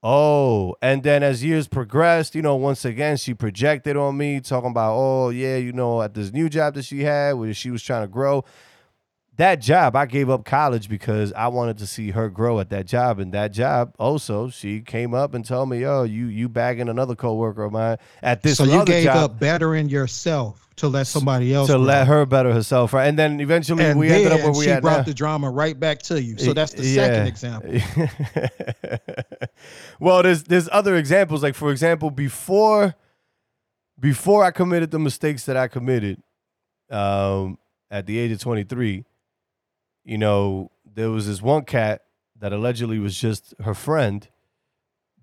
[0.00, 4.70] Oh, and then as years progressed, you know, once again, she projected on me, talking
[4.70, 7.82] about, oh, yeah, you know, at this new job that she had where she was
[7.82, 8.44] trying to grow.
[9.38, 12.86] That job, I gave up college because I wanted to see her grow at that
[12.86, 13.20] job.
[13.20, 17.14] And that job, also, she came up and told me, "Oh, you you bagging another
[17.14, 18.66] coworker of mine at this job.
[18.66, 21.82] so you gave job up bettering yourself to let somebody else to grow.
[21.82, 23.06] let her better herself." Right?
[23.06, 25.02] And then eventually and we then ended up where we she brought now.
[25.04, 26.36] the drama right back to you.
[26.36, 27.06] So that's the Yeah.
[27.06, 27.70] second example.
[30.00, 31.44] well, there's there's other examples.
[31.44, 32.96] Like for example, before
[34.00, 36.20] before I committed the mistakes that I committed,
[36.90, 37.58] um,
[37.90, 39.04] at the age of 23,
[40.08, 42.02] you know, there was this one cat
[42.40, 44.26] that allegedly was just her friend,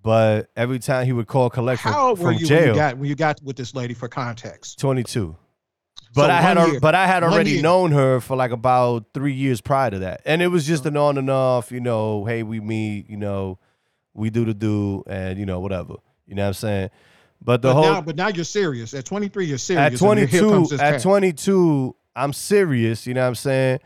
[0.02, 2.68] but every time he would call collect from, How old were from you jail, when
[2.70, 4.80] you got when you got with this lady for context?
[4.80, 5.36] 22.
[6.14, 6.80] But So I had one al- year.
[6.80, 7.62] but I had One already year.
[7.62, 10.96] known her for like about three years prior to that, and it was just an
[10.98, 11.72] on and off.
[11.72, 13.10] You know, hey, we meet.
[13.10, 13.58] You know,
[14.14, 15.96] we do the do, and you know, whatever.
[16.28, 16.90] You know what I'm saying?
[17.42, 18.94] But the but whole now, but now you're serious.
[18.94, 20.02] At 23, you're serious.
[20.02, 21.02] at and then here 22 this at cat.
[21.02, 23.78] 22 i'm serious you know what i'm saying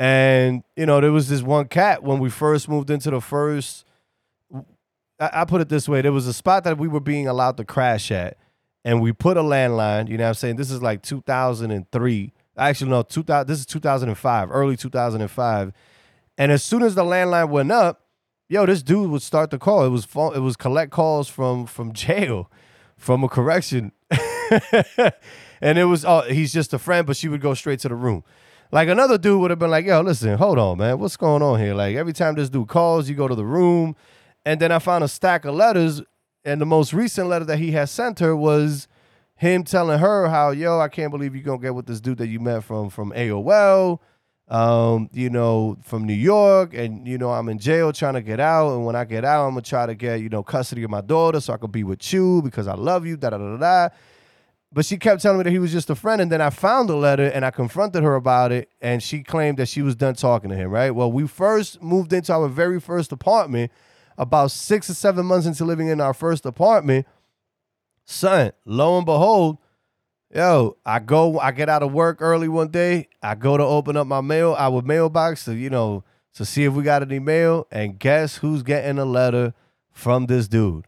[0.00, 3.84] and you know there was this one cat when we first moved into the first
[5.20, 7.58] I, I put it this way there was a spot that we were being allowed
[7.58, 8.38] to crash at
[8.82, 10.56] and we put a landline you know what i'm saying?
[10.56, 15.72] This is like 2003 actually no 2000 this is 2005 early 2005
[16.38, 18.06] and as soon as the landline went up
[18.48, 19.84] yo this dude would start the call.
[19.84, 22.50] It was phone, it was collect calls from from jail
[22.96, 23.92] from a correction.
[25.62, 27.94] And it was oh he's just a friend but she would go straight to the
[27.94, 28.24] room
[28.72, 31.58] like another dude would have been like yo listen hold on man what's going on
[31.58, 33.94] here like every time this dude calls you go to the room
[34.44, 36.02] and then i found a stack of letters
[36.44, 38.88] and the most recent letter that he had sent her was
[39.34, 42.28] him telling her how yo i can't believe you're gonna get with this dude that
[42.28, 43.98] you met from from aol
[44.50, 48.40] um, you know, from New York, and you know, I'm in jail trying to get
[48.40, 48.74] out.
[48.74, 51.00] And when I get out, I'm gonna try to get, you know, custody of my
[51.00, 53.88] daughter so I could be with you because I love you, da da da da.
[54.72, 56.88] But she kept telling me that he was just a friend, and then I found
[56.88, 60.14] the letter and I confronted her about it, and she claimed that she was done
[60.14, 60.70] talking to him.
[60.70, 60.90] Right?
[60.90, 63.72] Well, we first moved into our very first apartment
[64.16, 67.06] about six or seven months into living in our first apartment.
[68.04, 69.58] Son, lo and behold,
[70.32, 73.08] Yo, I go, I get out of work early one day.
[73.20, 76.04] I go to open up my mail, our mailbox to, you know,
[76.34, 77.66] to see if we got any mail.
[77.72, 79.54] And guess who's getting a letter
[79.90, 80.86] from this dude?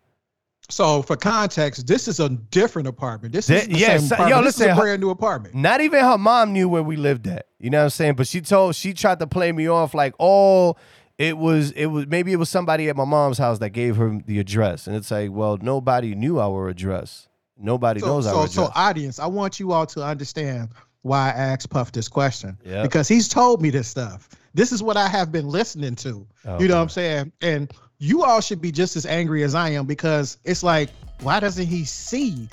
[0.72, 3.34] So for context, this is a different apartment.
[3.34, 4.44] This is the yeah, same so- yo, apartment.
[4.46, 5.54] this is a brand new apartment.
[5.54, 7.46] Not even her mom knew where we lived at.
[7.58, 8.14] You know what I'm saying?
[8.14, 10.76] But she told, she tried to play me off like, oh,
[11.18, 14.18] it was, it was, maybe it was somebody at my mom's house that gave her
[14.24, 14.86] the address.
[14.86, 17.28] And it's like, well, nobody knew our address.
[17.58, 18.54] Nobody So, knows our address.
[18.54, 20.70] so audience, I want you all to understand
[21.02, 22.82] why I asked Puff this question Yep.
[22.84, 24.28] because he's told me this stuff.
[24.54, 26.26] This is what I have been listening to.
[26.60, 27.32] You know what I'm saying?
[27.40, 31.40] And you all should be just as angry as I am because it's like, why
[31.40, 32.48] doesn't he see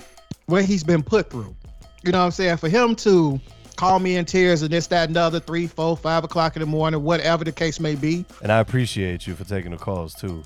[0.46, 1.56] what he's been put through?
[2.04, 2.58] You know what I'm saying?
[2.58, 3.40] For him to
[3.76, 6.60] call me in tears and this, that, and the other, three, four, five o'clock in
[6.62, 8.26] the morning, whatever the case may be.
[8.42, 10.44] And I appreciate you for taking the calls too.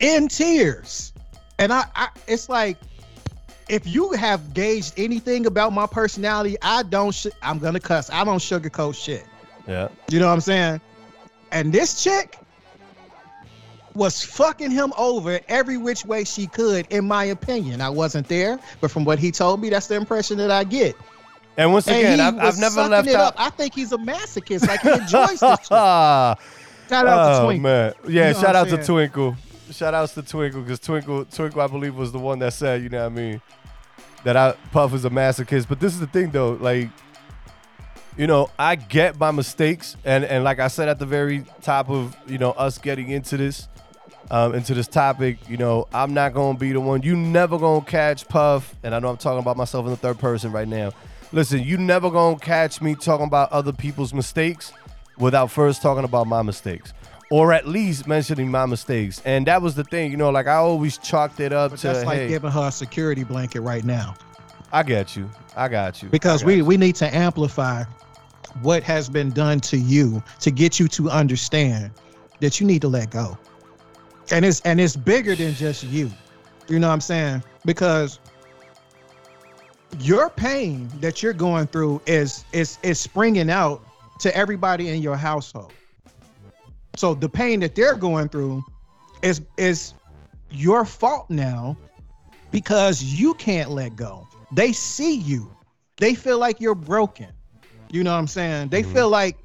[0.00, 1.12] In tears.
[1.58, 2.78] And I, I it's like
[3.68, 8.10] if you have gauged anything about my personality, I don't sh- I'm gonna cuss.
[8.10, 9.24] I don't sugarcoat shit.
[9.70, 9.88] Yeah.
[10.10, 10.80] You know what I'm saying?
[11.52, 12.36] And this chick
[13.94, 17.80] was fucking him over every which way she could, in my opinion.
[17.80, 20.96] I wasn't there, but from what he told me, that's the impression that I get.
[21.56, 23.28] And once And again, he I've, I've never left it out.
[23.28, 23.34] Up.
[23.38, 24.66] I think he's a masochist.
[24.66, 25.68] Like he enjoys this shit.
[25.68, 27.62] Shout out to oh, Twink.
[27.62, 27.94] man.
[28.08, 28.84] Yeah, You know shout out I'm to?
[28.84, 29.36] Twinkle.
[29.70, 32.88] Shout outs to Twinkle because Twinkle, Twinkle, I believe, was the one that said, you
[32.88, 33.40] know what I mean,
[34.24, 35.68] that I Puff is a masochist.
[35.68, 36.88] But this is the thing, though, like,
[38.16, 41.88] you know, I get my mistakes, and and like I said at the very top
[41.90, 43.68] of you know us getting into this,
[44.30, 47.02] um, into this topic, you know, I'm not gonna be the one.
[47.02, 50.18] You never gonna catch Puff, and I know I'm talking about myself in the third
[50.18, 50.92] person right now.
[51.32, 54.72] Listen, you never gonna catch me talking about other people's mistakes
[55.18, 56.92] without first talking about my mistakes.
[57.30, 59.22] Or at least mentioning my mistakes.
[59.24, 61.86] And that was the thing, you know, like I always chalked it up But to
[61.86, 64.16] that's like hey, giving her a security blanket right now.
[64.72, 65.30] I get you.
[65.56, 66.08] I got you.
[66.08, 66.64] because got we you.
[66.64, 67.84] we need to amplify
[68.62, 71.92] what has been done to you to get you to understand
[72.40, 73.38] that you need to let go.
[74.30, 76.10] And it's and it's bigger than just you.
[76.68, 77.42] You know what i'm saying?
[77.64, 78.20] Because
[79.98, 83.82] your pain that you're going through is is is springing out
[84.20, 85.72] to everybody in your household.
[86.96, 88.64] So the pain that they're going through
[89.22, 89.94] is is
[90.50, 91.76] your fault now
[92.50, 95.50] because you can't let go they see you
[96.00, 97.28] they feel like you're broken.
[97.92, 98.70] You know what I'm saying?
[98.70, 98.86] They Mhm.
[98.86, 99.36] feel like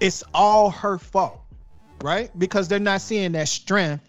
[0.00, 1.40] it's all her fault,
[2.00, 2.30] right?
[2.38, 4.04] Because they're not seeing that strength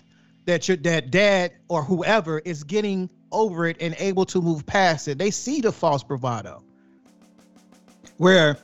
[0.45, 5.07] that your that dad or whoever is getting over it and able to move past
[5.07, 5.17] it.
[5.17, 6.63] They see the false bravado.
[8.17, 8.57] Where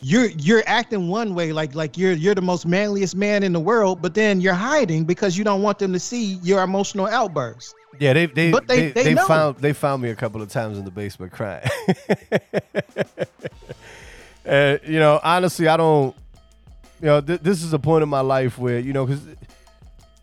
[0.00, 3.60] you're you're acting one way like like you're you're the most manliest man in the
[3.60, 7.74] world, but then you're hiding because you don't want them to see your emotional outbursts.
[7.98, 10.48] Yeah, they they But they- they, they they found they found me a couple of
[10.48, 11.64] times in the basement crying.
[14.44, 16.14] and you know, honestly, I don't.
[17.00, 19.22] You know, th- this is a point in my life where you know, because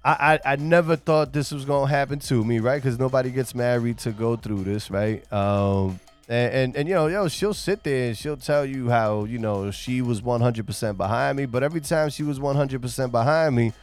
[0.03, 2.81] I, I I never thought this was gonna happen to me, right?
[2.81, 5.31] Because nobody gets married to go through this, right?
[5.31, 9.25] Um, and, and and you know, yo, she'll sit there and she'll tell you how
[9.25, 13.73] you know she was 100% behind me, but every time she was 100% behind me,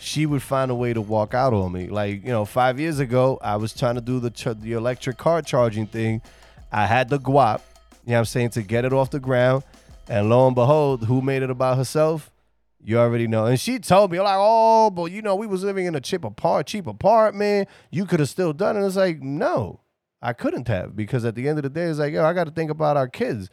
[0.00, 1.88] she would find a way to walk out on me.
[1.88, 5.18] Like, you know, five years ago, I was trying to do the ch- the electric
[5.18, 6.22] car charging thing.
[6.72, 7.60] I had the guap,
[8.06, 9.62] you know I'm saying, to get it off the ground.
[10.08, 12.30] And lo and behold, who made it about herself?
[12.82, 13.44] You already know.
[13.44, 16.24] And she told me, like, oh, but you know, we was living in a cheap
[16.24, 17.68] apart, cheap apartment.
[17.90, 18.78] You could have still done it.
[18.78, 19.80] And It's like, no,
[20.22, 22.44] I couldn't have because at the end of the day, it's like, yo, I got
[22.44, 23.50] to think about our kids.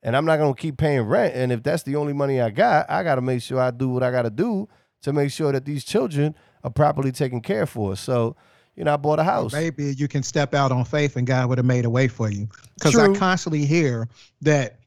[0.00, 1.34] And I'm not gonna keep paying rent.
[1.34, 4.04] And if that's the only money I got, I gotta make sure I do what
[4.04, 4.68] I gotta do
[5.02, 6.34] to make sure that these children
[6.64, 7.96] are properly taken care for.
[7.96, 8.36] So,
[8.74, 9.52] you know, I bought a house.
[9.52, 12.30] Maybe you can step out on faith and God would have made a way for
[12.30, 12.48] you.
[12.74, 14.08] Because I constantly hear
[14.42, 14.78] that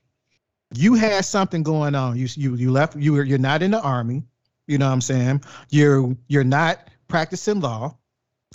[0.73, 2.17] you had something going on.
[2.17, 4.23] You you you left you were you're not in the army.
[4.67, 5.43] You know what I'm saying?
[5.69, 7.97] You're you're not practicing law.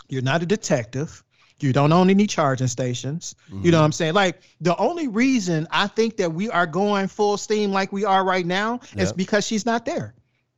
[0.09, 1.23] You're not a detective.
[1.61, 3.35] You don't own any charging stations.
[3.49, 3.73] You know mm-hmm.
[3.73, 4.15] what I'm saying?
[4.15, 8.25] Like the only reason I think that we are going full steam like we are
[8.25, 10.15] right now is because she's not there.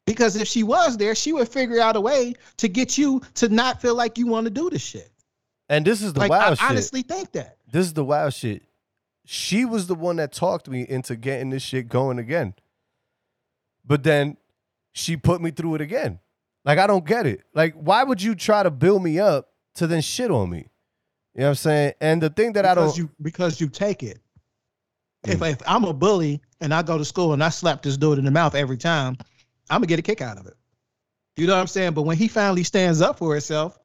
[0.09, 3.49] Because if she was there, she would figure out a way to get you to
[3.49, 5.11] not feel like you want to do this shit.
[5.69, 6.71] And this is the Like wild I shit.
[6.71, 7.59] honestly think that.
[7.71, 8.63] this is the wild shit.
[9.27, 12.55] She was the one that talked me into getting this shit going again.
[13.85, 14.37] But then
[14.93, 16.19] she put me through it again.
[16.65, 17.43] Like I don't get it.
[17.55, 20.69] Like why would you try to build me up to then shit on me?
[21.35, 21.93] You know what I'm saying?
[22.01, 24.19] And the thing that I don't you because you take it.
[25.25, 25.53] If Mm.
[25.53, 28.25] if I'm a bully and I go to school and I slap this dude in
[28.25, 29.17] the mouth every time,
[29.71, 30.55] I'm gonna get a kick out of it.
[31.37, 31.93] You know what I'm saying?
[31.93, 33.79] But when he finally stands up for himself,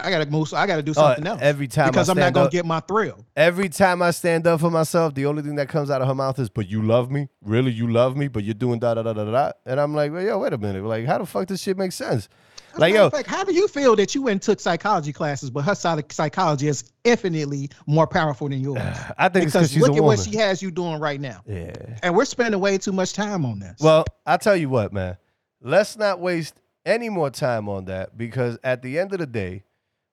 [0.00, 0.48] I gotta move.
[0.48, 2.52] So I gotta do uh, something else every time because I I'm not gonna up,
[2.52, 3.26] get my thrill.
[3.36, 6.14] every time I stand up for myself, the only thing that comes out of her
[6.14, 7.72] mouth is, "But you love me, really?
[7.72, 10.12] You love me, but you're doing da da da da da." da." And I'm like,
[10.12, 10.84] well, "Yo, wait a minute!
[10.84, 12.28] Like, how the fuck this shit make sense?"
[12.76, 15.50] Like, yo, of fact, how do you feel that you went and took psychology classes,
[15.50, 18.78] but her psych- psychology is infinitely more powerful than yours?
[19.18, 20.06] I think because because she's look at woman.
[20.06, 21.72] what she has you doing right now, yeah.
[22.02, 23.80] and we're spending way too much time on this.
[23.80, 25.16] Well, I'll tell you what, man.
[25.60, 29.64] Let's not waste any more time on that because at the end of the day,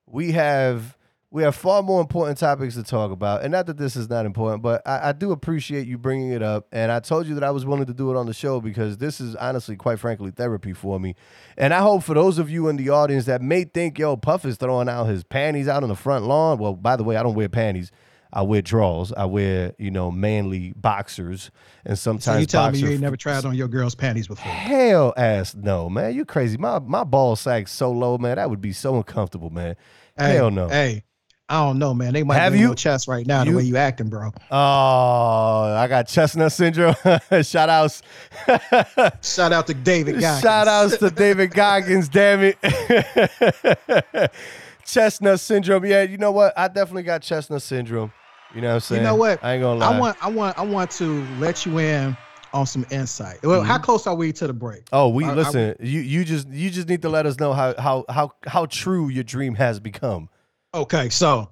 [0.06, 0.96] we have
[1.36, 3.42] we have far more important topics to talk about.
[3.42, 6.42] And not that this is not important, but I, I do appreciate you bringing it
[6.42, 6.66] up.
[6.72, 8.96] And I told you that I was willing to do it on the show because
[8.96, 11.14] this is honestly, quite frankly, therapy for me.
[11.58, 14.46] And I hope for those of you in the audience that may think, yo, Puff
[14.46, 16.56] is throwing out his panties out on the front lawn.
[16.56, 17.92] Well, by the way, I don't wear panties.
[18.32, 19.12] I wear drawers.
[19.12, 21.50] I wear, you know, manly boxers,
[21.84, 22.24] and sometimes.
[22.24, 24.50] So you telling me you ain't never tried on your girl's panties before?
[24.50, 26.14] Hell ass no, man.
[26.14, 26.56] You crazy.
[26.56, 28.36] My my ball sack so low, man.
[28.36, 29.76] That would be so uncomfortable, man.
[30.18, 30.68] Hey, Hell no.
[30.68, 31.04] Hey,
[31.48, 32.12] I don't know, man.
[32.12, 34.32] They might Have you- chest right now you- the way you acting, bro.
[34.50, 36.96] Oh, I got chestnut syndrome.
[37.42, 38.02] Shout outs.
[39.22, 40.40] Shout out to David Goggins.
[40.40, 44.32] Shout outs to David Goggins, damn it.
[44.84, 45.84] chestnut syndrome.
[45.84, 46.52] Yeah, you know what?
[46.56, 48.12] I definitely got chestnut syndrome.
[48.52, 49.02] You know what I'm saying?
[49.02, 49.44] You know what?
[49.44, 49.94] I ain't gonna lie.
[49.94, 52.16] I want, I want, I want to let you in
[52.52, 53.38] on some insight.
[53.44, 53.84] Well, how mm-hmm.
[53.84, 54.84] close are we to the break?
[54.92, 55.76] Oh, we I- I- listen.
[55.78, 59.08] you you just you just need to let us know how how how how true
[59.10, 60.28] your dream has become.
[60.74, 61.48] Okay, so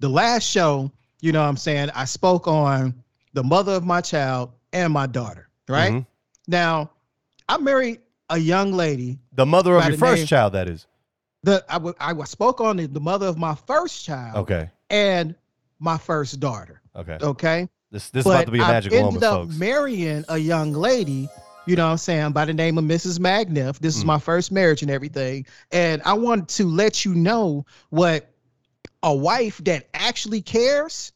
[0.00, 0.90] the last show,
[1.20, 2.94] you know what I'm saying, I spoke on
[3.32, 5.92] the mother of my child and my daughter, right?
[5.92, 6.06] Mhm.
[6.48, 6.90] Now,
[7.48, 9.18] I married a young lady.
[9.32, 10.86] The mother of your first name- child, that is.
[11.42, 14.68] The I wa- I spoke on the, the mother of my first child Okay.
[14.90, 15.34] and
[15.78, 16.80] my first daughter.
[16.96, 17.18] Okay.
[17.22, 17.68] Okay.
[17.92, 19.56] This this is about to be a I magical ended moment, up folks.
[19.58, 21.28] marrying a young lady,
[21.66, 23.20] you know what I'm saying, by the name of Mrs.
[23.20, 23.78] Magniff.
[23.78, 24.06] This is Mm.
[24.06, 25.46] my first marriage and everything.
[25.70, 28.28] And I wanted to let you know what
[29.06, 31.12] a wife that actually cares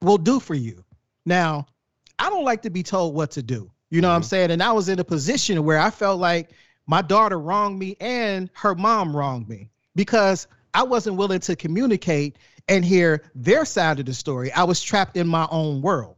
[0.00, 0.84] will do for you.
[1.26, 1.66] Now,
[2.16, 3.70] I don't like to be told what to do.
[3.90, 4.26] You know what I'm Mhm.
[4.26, 4.50] saying?
[4.52, 6.50] And I was in a position where I felt like
[6.86, 12.36] my daughter wronged me and her mom wronged me because I wasn't willing to communicate
[12.68, 14.52] and hear their side of the story.
[14.52, 16.14] I was trapped in my own world.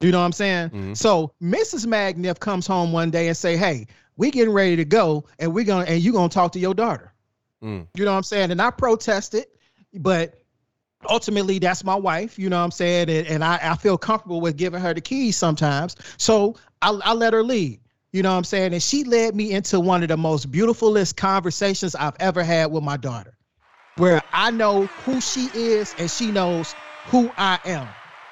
[0.00, 0.70] You know what I'm saying?
[0.70, 0.96] Mhm.
[0.96, 1.86] So Mrs.
[1.86, 3.86] Magniff comes home one day and say, "Hey,
[4.16, 7.12] we getting ready to go, and we're gonna and you gonna talk to your daughter."
[7.62, 7.86] Mm.
[7.94, 8.50] You know what I'm saying?
[8.50, 9.46] And I protested,
[9.94, 10.42] but
[11.08, 12.38] ultimately that's my wife.
[12.38, 13.10] You know what I'm saying?
[13.10, 15.96] And, and I, I feel comfortable with giving her the keys sometimes.
[16.16, 17.80] So I, I let her lead.
[18.12, 18.74] You know what I'm saying?
[18.74, 22.84] And she led me into one of the most beautifulest conversations I've ever had with
[22.84, 23.34] my daughter,
[23.96, 26.74] where I know who she is and she knows
[27.06, 27.88] who I am.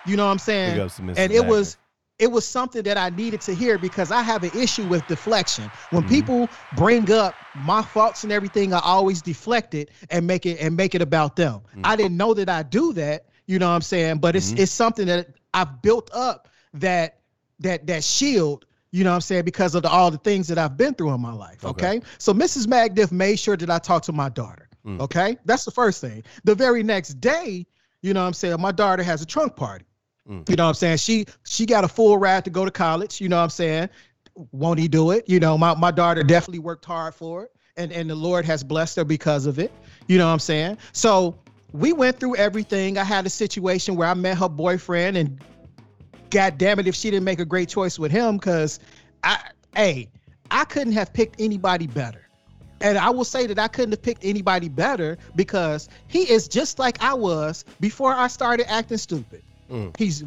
[0.06, 0.74] You know what I'm saying?
[0.74, 1.18] Big ups to Mrs.
[1.18, 1.78] and it was
[2.20, 5.72] it was something that I needed to hear because I have an issue with deflection.
[5.88, 6.08] When Mhm.
[6.08, 10.76] people bring up my faults and everything, I always deflect it and make it and
[10.76, 11.62] make it about them.
[11.74, 11.80] Mhm.
[11.84, 14.18] I didn't know that I do that, you know what I'm saying?
[14.18, 14.58] But it's Mhm.
[14.60, 17.16] it's something that I've built up that
[17.60, 20.58] that that shield, you know what I'm saying, because of the, all the things that
[20.58, 21.64] I've been through in my life.
[21.64, 21.96] Okay.
[21.96, 22.06] Okay.
[22.18, 22.66] So Mrs.
[22.66, 24.68] Magdiff made sure that I talked to my daughter.
[24.86, 25.00] Mm.
[25.00, 25.38] Okay.
[25.46, 26.22] That's the first thing.
[26.44, 27.66] The very next day,
[28.02, 29.84] you know what I'm saying, my daughter has a trunk party.
[30.30, 30.48] Mm.
[30.48, 30.98] You know what I'm saying?
[30.98, 33.88] She she got a full ride to go to college, you know what I'm saying?
[34.52, 35.28] Won't he do it?
[35.28, 37.52] You know, my, my daughter definitely worked hard for it.
[37.76, 39.72] And and the Lord has blessed her because of it.
[40.06, 40.78] You know what I'm saying?
[40.92, 41.36] So
[41.72, 42.96] we went through everything.
[42.96, 45.40] I had a situation where I met her boyfriend and
[46.30, 48.78] God damn it if she didn't make a great choice with him because
[49.24, 49.40] I
[49.74, 50.08] hey,
[50.50, 52.26] I couldn't have picked anybody better.
[52.82, 56.78] And I will say that I couldn't have picked anybody better because he is just
[56.78, 59.42] like I was before I started acting stupid.
[59.70, 59.96] Mm.
[59.98, 60.24] He's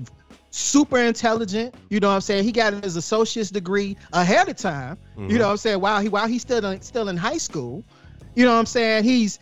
[0.51, 1.73] super intelligent.
[1.89, 2.43] You know what I'm saying?
[2.43, 4.97] He got his associate's degree ahead of time.
[5.17, 5.29] Mhm.
[5.31, 5.81] You know what I'm saying?
[5.81, 7.83] While he while he's still in, still in high school.
[8.35, 9.03] You know what I'm saying?
[9.03, 9.39] He's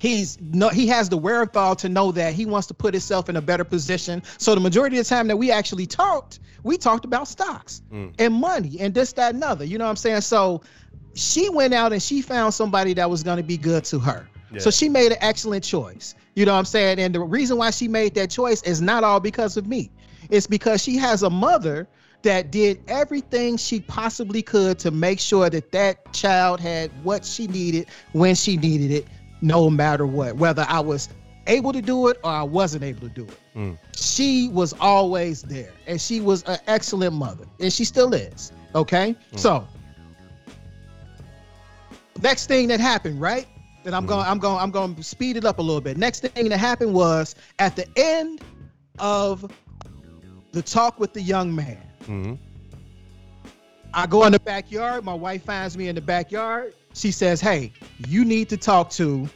[0.00, 3.36] he's no he has the wherewithal to know that he wants to put himself in
[3.36, 4.22] a better position.
[4.38, 8.12] So the majority of the time that we actually talked, we talked about stocks Mm.
[8.18, 9.64] and money and this, that, and other.
[9.64, 10.20] You know what I'm saying?
[10.22, 10.62] So
[11.14, 14.28] she went out and she found somebody that was going to be good to her.
[14.52, 14.60] Yeah.
[14.60, 16.14] So she made an excellent choice.
[16.34, 16.98] You know what I'm saying?
[16.98, 19.90] And the reason why she made that choice is not all because of me.
[20.30, 21.88] It's because she has a mother
[22.22, 27.46] that did everything she possibly could to make sure that that child had what she
[27.46, 29.06] needed when she needed it,
[29.42, 31.08] no matter what, whether I was
[31.46, 33.38] able to do it or I wasn't able to do it.
[33.54, 33.78] Mm.
[33.94, 38.52] She was always there and she was an excellent mother and she still is.
[38.74, 39.14] Okay.
[39.32, 39.38] Mm.
[39.38, 39.68] So,
[42.20, 43.46] next thing that happened, right?
[43.86, 44.08] And I'm Mhm.
[44.08, 45.96] going, I'm going, I'm going to speed it up a little bit.
[45.96, 48.42] Next thing that happened was at the end
[48.98, 49.50] of
[50.52, 51.78] the talk with the young man.
[52.08, 52.38] Mhm.
[53.94, 55.04] I go in the backyard.
[55.04, 56.74] My wife finds me in the backyard.
[56.94, 57.72] She says, "Hey,
[58.08, 59.28] you need to talk to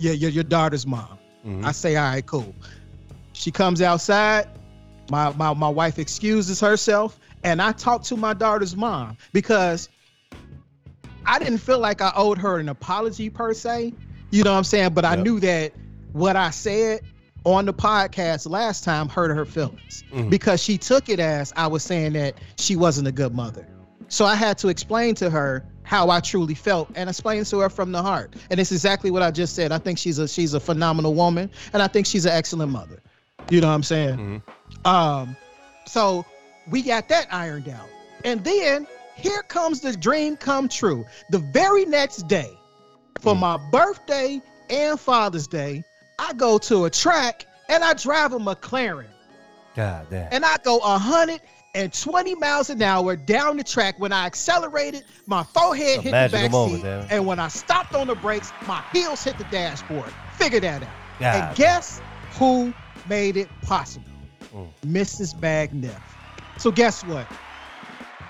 [0.00, 1.64] your your, your daughter's mom." Mhm.
[1.64, 2.54] I say, "All right, cool."
[3.32, 4.48] She comes outside.
[5.10, 9.88] My my my wife excuses herself, and I talk to my daughter's mom because
[11.26, 13.92] I didn't feel like I owed her an apology per se.
[14.30, 14.94] You know what I'm saying?
[14.94, 15.24] But I Yep.
[15.24, 15.72] knew that
[16.12, 17.00] what I said
[17.44, 20.28] on the podcast last time hurt her feelings Mhm.
[20.30, 23.66] because she took it as I was saying that she wasn't a good mother.
[24.08, 27.70] So I had to explain to her how I truly felt and explain to her
[27.70, 28.34] from the heart.
[28.50, 29.72] And it's exactly what I just said.
[29.72, 33.00] I think she's a she's a phenomenal woman and I think she's an excellent mother.
[33.50, 34.42] You know what I'm saying?
[34.86, 34.88] Mhm.
[34.88, 35.36] Um
[35.86, 36.24] so
[36.70, 37.88] we got that ironed out.
[38.24, 38.86] And then
[39.20, 41.04] here comes the dream come true.
[41.30, 42.50] The very next day
[43.20, 43.40] for Mm.
[43.40, 45.84] my birthday and Father's Day,
[46.18, 49.06] I go to a track and I drive a McLaren
[49.76, 50.28] God damn.
[50.32, 53.98] and I go 120 miles an hour down the track.
[53.98, 57.94] When I accelerated, my forehead hit the back moment, seat, damn and when I stopped
[57.94, 60.12] on the brakes, my heels hit the dashboard.
[60.36, 60.88] Figure that out.
[61.20, 62.00] God and guess
[62.38, 62.72] who
[63.08, 64.06] made it possible?
[64.54, 64.68] Mm.
[64.86, 65.34] Mrs.
[65.34, 66.00] Bagneff.
[66.58, 67.26] So guess what?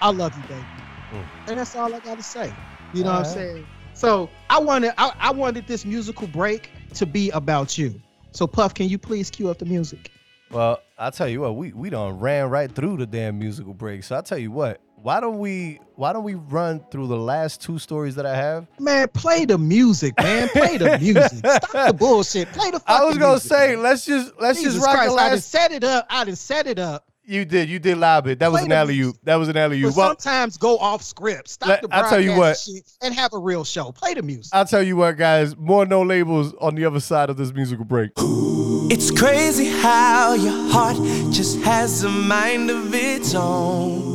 [0.02, 0.64] I love you, baby.
[1.12, 1.24] Mm.
[1.48, 2.52] And that's all I gotta say.
[2.92, 3.66] You know what I'm saying?
[3.94, 8.00] So I wanted I, I wanted this musical break to be about you.
[8.32, 10.10] So Puff, can you please cue up the music?
[10.50, 14.02] Well, I'll tell you what, we we done ran right through the damn musical break.
[14.04, 17.60] So I'll tell you what, why don't we why don't we run through the last
[17.60, 18.66] two stories that I have?
[18.78, 20.48] Man, play the music, man.
[20.48, 21.38] Play the music.
[21.38, 22.48] Stop the bullshit.
[22.52, 23.82] Play the fucking I was gonna music, say, man.
[23.82, 26.06] let's just let's Jesus just rock Christ, the I done set it up.
[26.10, 27.09] I done set it up.
[27.22, 28.38] You did, you did lob it.
[28.40, 29.16] That was an the alley oop.
[29.22, 29.94] That was an alley oop.
[29.96, 31.48] Well, sometimes go off script.
[31.48, 32.74] Stop Let- the I'll tell you broadcast what.
[32.76, 33.92] shit and have a real show.
[33.92, 34.50] Play the music.
[34.52, 35.56] I'll tell you what, guys.
[35.56, 38.10] More Know Labels on the other side of this musical break.
[38.16, 40.96] It's crazy how your heart
[41.32, 44.08] just has a mind of its own.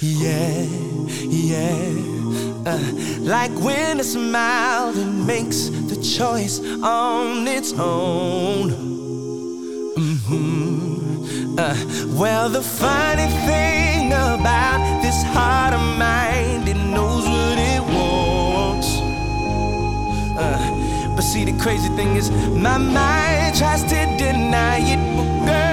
[0.00, 0.62] Yeah,
[1.28, 1.92] yeah.
[2.66, 2.78] Uh,
[3.20, 8.70] like when a smile that makes the choice on its own.
[9.96, 10.69] hmm
[11.62, 11.76] Uh,
[12.16, 18.88] well, the funny thing about this heart of mine, it knows what it wants.
[20.38, 25.00] Uh, but see, the crazy thing is, my mind tries to deny it.
[25.18, 25.69] But girl,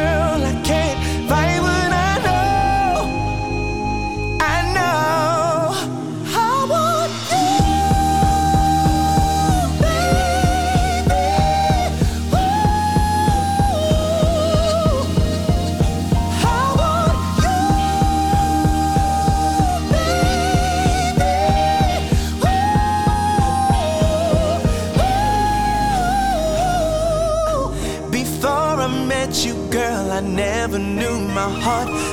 [31.37, 32.06] my heart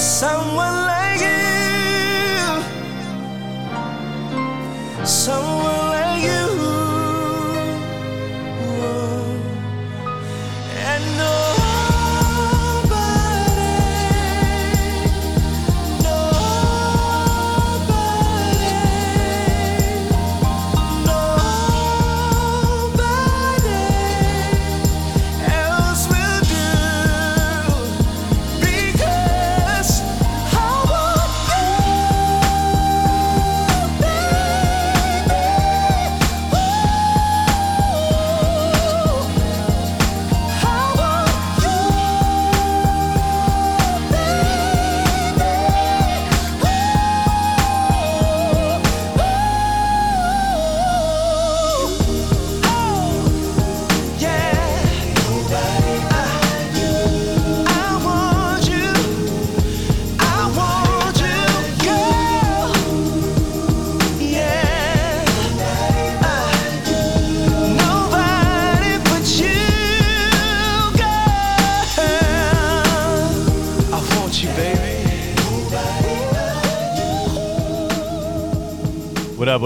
[0.00, 2.64] someone like you,
[5.04, 5.89] someone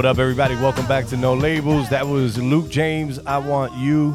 [0.04, 0.54] What up, everybody?
[0.56, 1.88] Welcome back to Know Labels.
[1.88, 3.18] That was Luke James.
[3.20, 4.14] I want you.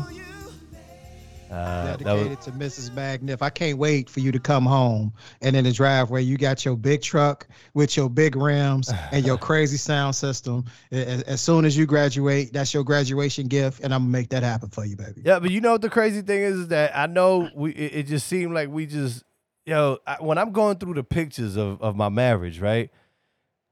[1.50, 2.92] Uh, that was, Dedicated to Mrs.
[2.92, 3.42] Bagneff.
[3.42, 5.12] I can't wait for you to come home
[5.42, 9.38] and in the driveway you got your big truck with your big rims and your
[9.40, 10.66] crazy sound system.
[10.92, 14.44] As, as soon as you graduate, that's your graduation gift, and I'm gonna make that
[14.44, 15.24] happen for you, baby.
[15.26, 17.72] yeah, but you know what the crazy thing is, is that I know we.
[17.72, 19.24] It, it just seemed like we just,
[19.66, 22.92] yo, I, when I'm going through the pictures of of my marriage, right?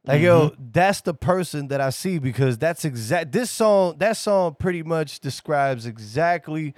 [0.07, 0.63] Like yo, Mm-hmm.
[0.71, 3.31] that's the person that I see because that's exact.
[3.31, 6.73] This song, that song, pretty much describes exactly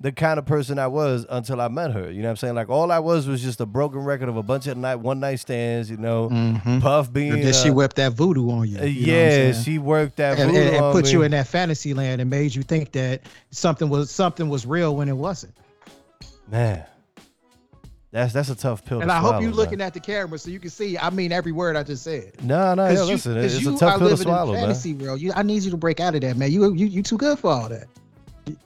[0.00, 2.10] the kind of person I was until I met her.
[2.10, 2.54] You know what I'm saying?
[2.56, 5.20] Like all I was was just a broken record of a bunch of night one
[5.20, 5.88] night stands.
[5.88, 6.28] You know,
[6.82, 7.32] Puff being.
[7.32, 7.62] And then Mm-hmm.
[7.62, 8.78] she uh, whipped that voodoo on you.
[8.80, 11.22] uh, you know what I'm yeah, she worked that and, voodoo and, and put you
[11.22, 15.08] in that fantasy land and made you think that something was something was real when
[15.08, 15.54] it wasn't.
[16.50, 16.84] Man,
[18.14, 19.00] that's that's a tough pill.
[19.00, 19.56] And to I hope swallow, you man.
[19.56, 20.96] looking at the camera so you can see.
[20.96, 22.32] I mean every word I just said.
[22.44, 24.62] No, no, yeah, you, listen, 'cause it's you a tough pill to swallow, in man.
[24.68, 25.20] fantasy world.
[25.20, 26.52] You, I need you to break out of that, man.
[26.52, 27.88] You you you too good for all that.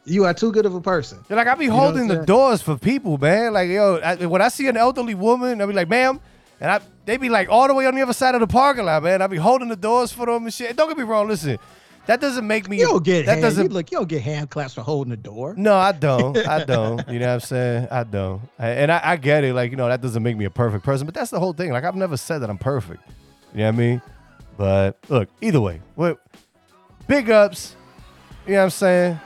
[0.04, 1.18] You are too good of a person.
[1.30, 3.54] Like I be what holding the doors for people, man.
[3.54, 6.20] Like yo, I, when I see an elderly woman, I be like, "Ma'am,"
[6.60, 8.84] and I they be like all the way on the other side of the parking
[8.84, 9.22] lot, man.
[9.22, 10.76] I be holding the doors for them and shit.
[10.76, 11.58] Don't get me wrong, listen,
[12.08, 12.78] that doesn't make me.
[12.78, 13.72] You don't get that hand, doesn't.
[13.72, 13.90] look.
[13.92, 15.54] You don't get hand claps for holding the door.
[15.56, 16.36] no, I don't.
[16.36, 17.08] I don't.
[17.08, 17.88] You know what I'm saying?
[17.90, 18.40] I don't.
[18.58, 19.54] I- and I, I get it.
[19.54, 21.70] Like you know, that doesn't make me a perfect person, but that's the whole thing.
[21.70, 23.02] Like I've never said that I'm perfect.
[23.52, 24.02] You know what I mean?
[24.56, 26.18] But look, either way, what
[27.06, 27.76] big ups.
[28.46, 29.20] You know what I'm saying?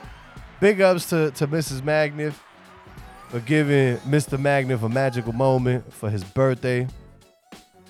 [0.59, 1.81] Big ups to, to Mrs.
[1.81, 2.33] Magniff
[3.29, 4.37] for giving Mr.
[4.37, 6.87] Magniff a magical moment for his birthday.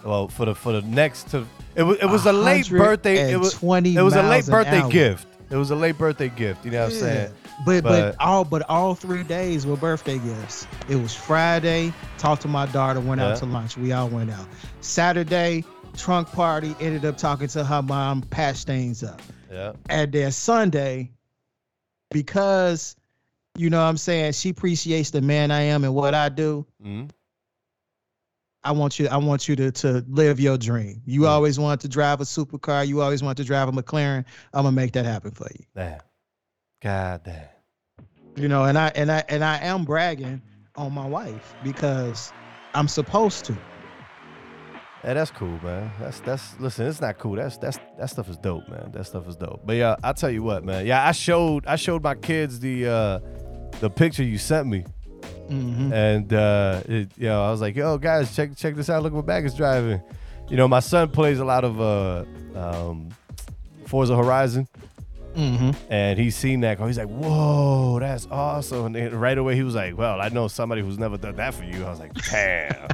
[0.04, 1.45] Well, for the for the next to
[1.76, 3.32] it was it was a late birthday.
[3.32, 4.91] It was 120 it was a late birthday hour.
[4.91, 5.28] gift.
[5.49, 6.66] It was a late birthday gift.
[6.66, 7.34] You know what I'm saying?
[7.66, 10.68] But, but But- all but all three days were birthday gifts.
[10.89, 13.30] It was Friday, talked to my daughter, went Yeah.
[13.32, 13.78] out to lunch.
[13.78, 14.47] We all went out.
[14.82, 15.64] Saturday,
[15.95, 19.22] trunk party, ended up talking to her mom, patched things up.
[19.51, 19.74] Yeah.
[19.89, 21.12] And then Sunday,
[22.12, 22.95] because
[23.56, 26.66] you know what I'm saying, she appreciates the man I am and what I do.
[26.84, 27.10] Mhm.
[28.66, 29.07] I want you.
[29.09, 31.01] I want you to to live your dream.
[31.05, 31.28] You Mm.
[31.30, 32.88] always wanted to drive a supercar.
[32.88, 34.24] You always wanted to drive a McLaren.
[34.53, 35.66] I'm gonna make that happen for you.
[35.76, 35.99] Damn.
[36.82, 37.47] God damn.
[38.36, 40.41] You know, and I and I and I am bragging
[40.76, 42.32] on my wife because
[42.74, 43.57] I'm supposed to.
[45.03, 45.91] Hey, that's cool, man.
[45.99, 47.36] That's that's listen, it's not cool.
[47.36, 48.91] That's that's that stuff is dope, man.
[48.93, 49.61] That stuff is dope.
[49.66, 50.86] But yeah, I'll tell you what, man.
[50.86, 53.20] Yeah, I showed I showed my kids the uh
[53.82, 54.86] the picture you sent me.
[55.49, 55.91] Mhm.
[55.91, 59.03] And uh it, you know, I was like, yo, guys, check check this out.
[59.03, 60.01] Look what bag is driving.
[60.49, 63.09] You know, my son plays a lot of uh um
[63.86, 64.67] Forza Horizon.
[65.36, 65.72] Mm-hmm.
[65.92, 66.80] And he's seen that.
[66.80, 70.48] He's like, "Whoa, that's awesome!" And then right away, he was like, "Well, I know
[70.48, 72.90] somebody who's never done that for you." I was like, "Damn!"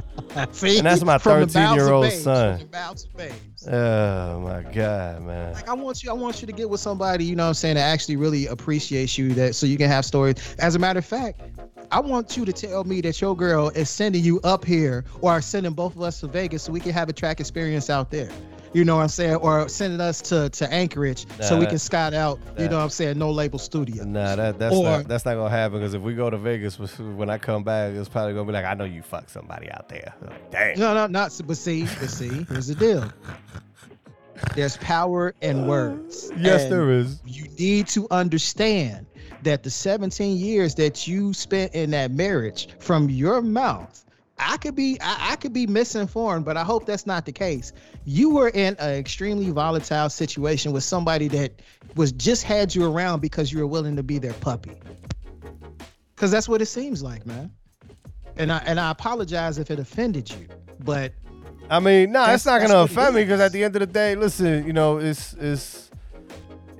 [0.52, 2.58] See, And that's my From the bowels of 13-year-old babes, son.
[2.58, 3.68] from the bowels of babes.
[3.68, 5.54] oh my god, man!
[5.54, 7.54] Like I want you, I want you to get with somebody, you know what I'm
[7.54, 10.54] saying, that actually really appreciates you that so you can have stories.
[10.58, 11.40] As a matter of fact,
[11.90, 15.40] I want you to tell me that your girl is sending you up here or
[15.40, 18.30] sending both of us to Vegas so we can have a track experience out there.
[18.72, 19.34] You know what I'm saying?
[19.36, 22.84] Or sending us to, to Anchorage so we that- can scout out, you know what
[22.84, 24.04] I'm saying, no label studio.
[24.04, 26.78] Nah, that that's Or- not that's not gonna happen because if we go to Vegas,
[26.98, 29.88] when I come back, it's probably gonna be like, "I know you fucked somebody out
[29.88, 30.78] there." Like, Damn.
[30.78, 33.10] No, no, not but see, but see, here's the deal.
[34.54, 36.30] There's power in words.
[36.38, 37.20] Yes, And there is.
[37.26, 39.06] You need to understand
[39.42, 44.04] that the 17 years that you spent in that marriage from your mouth,
[44.40, 47.72] I could be I, I could be misinformed, but I hope that's not the case.
[48.04, 51.60] You were in an extremely volatile situation with somebody that
[51.96, 54.76] was just had you around because you were willing to be their puppy.
[56.16, 57.50] Cause that's what it seems like, man.
[58.36, 60.46] And I and I apologize if it offended you,
[60.80, 61.12] but
[61.70, 63.86] I mean, no, That's- it's not gonna offend me because at the end of the
[63.86, 65.89] day, listen, you know, it's it's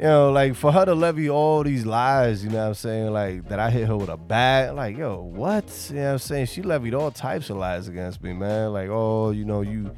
[0.01, 3.13] you know, like for her to levy all these lies, you know what I'm saying,
[3.13, 5.65] like that I hit her with a bat, like, yo, what?
[5.91, 6.47] You know what I'm saying?
[6.47, 8.73] She levied all types of lies against me, man.
[8.73, 9.91] Like, oh, you know, you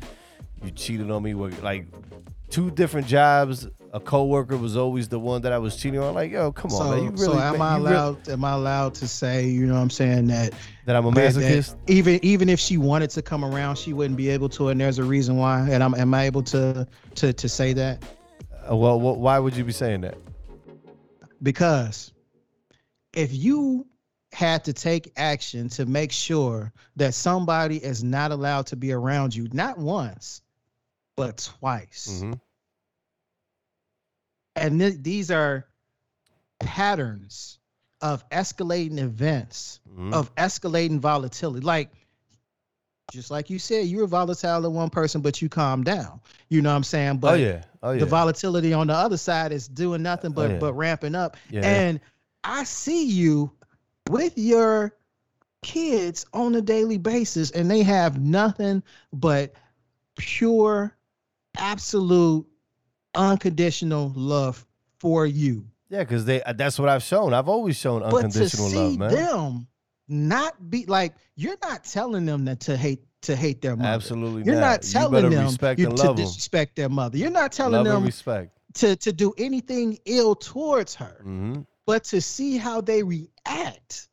[0.65, 1.87] you cheated on me with like
[2.51, 3.69] two different jobs.
[3.95, 6.15] A coworker was always the one that I was cheating on.
[6.15, 7.05] Like, yo, come on, so, man.
[7.05, 9.75] You really, so am I you really- allowed am I allowed to say, you know
[9.75, 10.53] what I'm saying, that
[10.87, 11.77] that I'm a that- that masochist?
[11.87, 14.99] even even if she wanted to come around, she wouldn't be able to, and there's
[14.99, 15.69] a reason why.
[15.71, 18.03] And I'm am I able to to to say that?
[18.71, 20.17] Uh, well, why would you be saying that?
[21.43, 22.13] Because
[23.13, 23.87] if you
[24.33, 29.35] had to take action to make sure that somebody is not allowed to be around
[29.35, 30.43] you, not once,
[31.17, 32.23] but twice.
[32.23, 32.41] Mhm.
[34.57, 35.67] And th- these are
[36.61, 37.59] patterns
[38.01, 40.13] of escalating events, Mhm.
[40.15, 41.65] of escalating volatility.
[41.65, 41.91] Like,
[43.13, 46.21] just like you said, you were volatile to one person, but you calmed down.
[46.49, 47.17] You know what I'm saying?
[47.17, 48.01] Oh, but oh yeah, oh yeah.
[48.01, 50.59] the volatility on the other side is doing nothing oh, but yeah.
[50.59, 51.37] but ramping up.
[51.51, 51.61] yeah.
[51.61, 52.01] And
[52.43, 53.53] I see you
[54.09, 54.97] with your
[55.63, 58.83] kids on a daily basis, and they have nothing
[59.13, 59.55] but
[60.17, 60.97] pure,
[61.57, 62.47] absolute,
[63.15, 64.67] unconditional love
[64.99, 65.67] for you.
[65.89, 67.35] Yeah, because they that's what I've shown.
[67.35, 69.11] I've always shown unconditional But to see love, man.
[69.15, 69.67] them
[70.13, 73.89] not be like you're not telling them that to hate to hate their mother.
[73.89, 75.47] Absolutely You're not You telling better them
[75.77, 76.17] you, to them.
[76.17, 77.17] disrespect their mother.
[77.17, 78.59] You're not telling Love them respect.
[78.75, 81.21] to to do anything ill towards her.
[81.23, 84.09] hmm but to see how they react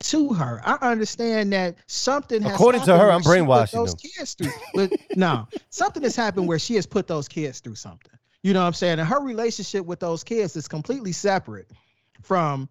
[0.00, 4.52] to her, I understand that something has According to her, I'm brainwashing those kids through.
[4.74, 8.12] But no, something has happened where she has put those kids through something.
[8.42, 8.98] You know what I'm saying?
[8.98, 11.70] And her relationship with those kids is completely separate
[12.22, 12.68] from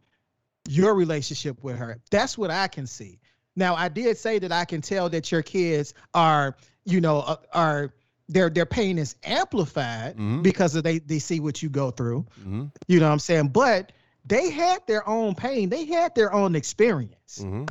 [0.68, 1.98] your relationship with her.
[2.12, 3.20] That's what I can see.
[3.56, 6.56] Now, I did say that I can tell that your kids are,
[6.86, 7.94] you know, uh, are
[8.28, 10.44] their their pain is amplified Mhm.
[10.44, 12.26] because of they they see what you go through.
[12.44, 13.48] hmm You know what I'm saying?
[13.50, 13.92] But
[14.26, 15.70] they had their own pain.
[15.70, 17.40] They had their own experience.
[17.42, 17.66] hmm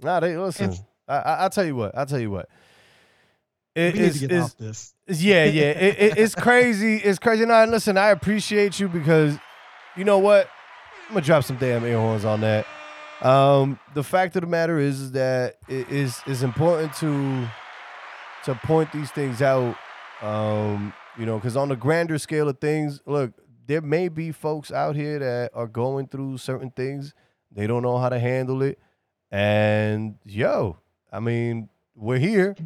[0.00, 0.70] Nah, they listen.
[0.70, 1.96] And- I, I, tell you what.
[1.96, 2.48] I'll tell you what.
[3.74, 4.94] It we need to get is off this.
[5.06, 5.62] yeah yeah.
[5.70, 6.96] It, it, it's crazy.
[6.96, 7.44] It's crazy.
[7.44, 7.96] No, listen.
[7.98, 9.36] I appreciate you because
[9.96, 10.48] you know what.
[11.12, 12.66] I'm gonna drop some damn air horns on that.
[13.20, 17.46] Um, the fact of the matter is, is that it is is important to
[18.46, 19.76] to point these things out.
[20.22, 23.32] Um, you know, because on the grander scale of things, look,
[23.66, 27.12] there may be folks out here that are going through certain things.
[27.54, 28.78] They don't know how to handle it,
[29.30, 30.78] and yo,
[31.12, 32.56] I mean, we're here.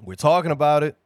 [0.00, 0.96] We're talking about it.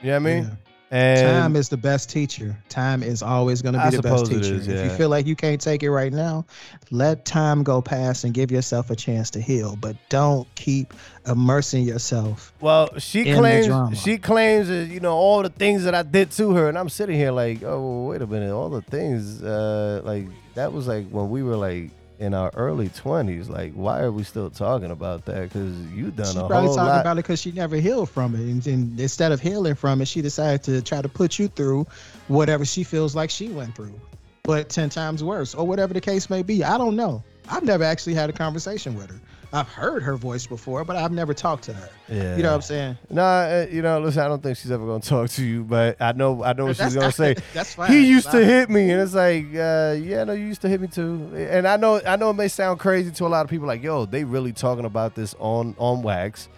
[0.00, 0.44] You know what I mean?
[0.44, 0.67] Yeah.
[0.90, 2.56] And Time is the best teacher.
[2.70, 4.54] Time is always going to be I the best teacher.
[4.54, 6.46] is, If you feel like you can't take it right now,
[6.90, 9.76] let time go past and give yourself a chance to heal.
[9.76, 10.94] But don't keep
[11.26, 12.54] immersing yourself.
[12.60, 16.52] Well, she claims she claims that you know all the things that I did to
[16.52, 20.26] her, and I'm sitting here like, oh wait a minute, all the things uh, like
[20.54, 23.48] that was like when we were like in our early 20s.
[23.48, 25.42] Like, why are we still talking about that?
[25.44, 27.00] Because you done She's a probably whole talking lot.
[27.00, 28.40] about it because she never healed from it.
[28.40, 31.86] And, and instead of healing from it, she decided to try to put you through
[32.28, 33.98] whatever she feels like she went through,
[34.42, 36.64] but 10 times worse, or whatever the case may be.
[36.64, 37.22] I don't know.
[37.48, 39.20] I've never actually had a conversation with her.
[39.50, 41.88] I've heard her voice before, but I've never talked to her.
[42.08, 42.36] yeah.
[42.36, 42.98] You know what I'm saying?
[43.08, 45.96] Nah, uh, you know, listen, I don't think she's ever gonna talk to you, but
[46.00, 47.34] I know, I know what she's gonna say.
[47.54, 47.90] That's fine.
[47.90, 50.82] he used to hit me, and it's like, uh, yeah, no, you used to hit
[50.82, 51.30] me too.
[51.34, 53.82] And I know, I know it may sound crazy to a lot of people, like,
[53.82, 56.48] yo, they really talking about this on on wax.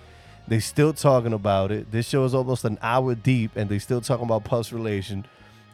[0.49, 1.93] They still talking about it.
[1.93, 5.25] This show is almost an hour deep, and they still talking about Puff's relation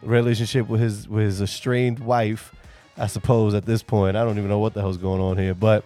[0.02, 2.52] relationship with his with his estranged wife.
[2.98, 5.54] I suppose at this point, I don't even know what the hell's going on here,
[5.54, 5.82] but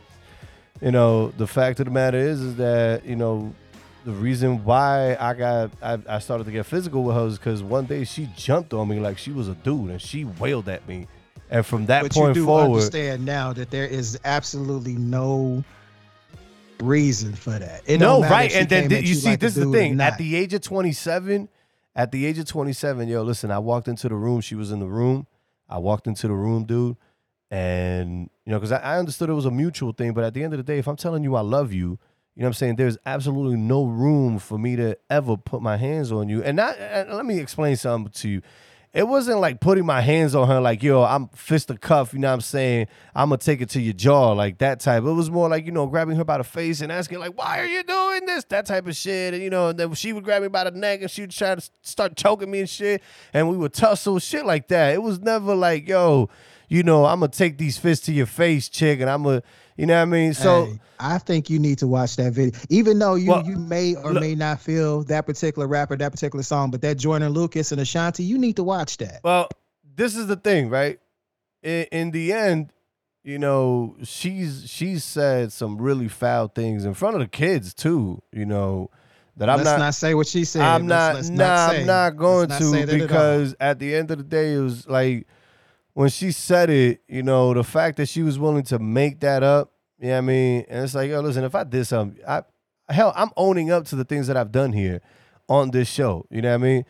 [0.80, 3.54] you know, the fact of the matter is, is that you know,
[4.04, 7.62] the reason why I got I, I started to get physical with her is because
[7.62, 10.86] one day she jumped on me like she was a dude and she wailed at
[10.88, 11.06] me,
[11.50, 15.62] and from that but you point do forward, understand now that there is absolutely no
[16.80, 17.82] reason for that.
[17.86, 20.00] It no, right, and then th- at you see, like this is the thing.
[20.00, 21.48] At the age of twenty seven,
[21.94, 24.40] at the age of twenty seven, yo, listen, I walked into the room.
[24.40, 25.26] She was in the room.
[25.68, 26.96] I walked into the room, dude,
[27.50, 30.12] and you know, because I, I understood it was a mutual thing.
[30.12, 32.00] But at the end of the day, if I'm telling you I love you,
[32.34, 32.76] you know what I'm saying?
[32.76, 36.42] There's absolutely no room for me to ever put my hands on you.
[36.42, 38.42] And not, and let me explain something to you.
[38.92, 42.18] It wasn't like putting my hands on her like, yo, I'm fist of cuff, you
[42.18, 42.88] know what I'm saying?
[43.14, 45.04] I'm gonna take it to your jaw, like that type.
[45.04, 47.60] It was more like, you know, grabbing her by the face and asking, like, why
[47.60, 48.42] are you doing this?
[48.46, 49.32] That type of shit.
[49.32, 51.30] And you know, and then she would grab me by the neck and she would
[51.30, 53.00] try to start choking me and shit.
[53.32, 54.92] And we would tussle, shit like that.
[54.92, 56.28] It was never like, yo,
[56.70, 59.42] you know, I'm gonna take these fists to your face, chick, and I'm gonna,
[59.76, 60.32] you know what I mean?
[60.32, 63.56] So Hey, I think you need to watch that video, even though you Well, you
[63.56, 67.32] may or look- may not feel that particular rapper, that particular song, but that Jordan
[67.32, 69.20] Lucas and Ashanti, you need to watch that.
[69.24, 69.48] Well,
[69.96, 70.98] this is the thing, right?
[71.62, 72.72] In, in the end,
[73.24, 78.22] you know, she's she's said some really foul things in front of the kids too.
[78.32, 78.90] You know,
[79.36, 79.78] that I'm let's not.
[79.78, 80.62] not, say what she said.
[80.62, 81.14] I'm Let's- not.
[81.16, 84.10] let's nah, say- I'm not going let's not to that at because at the end
[84.10, 85.26] of the day, it was like
[85.94, 87.02] when she said it.
[87.08, 89.72] You know, the fact that she was willing to make that up.
[89.98, 90.64] You know what I mean?
[90.68, 92.42] And it's like, yo, listen, if I did something, I
[92.88, 95.00] hell, I'm owning up to the things that I've done here
[95.48, 96.26] on this show.
[96.30, 96.84] You know what I mean?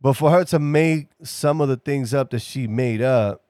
[0.00, 3.42] But for her to make some of the things up that she made up,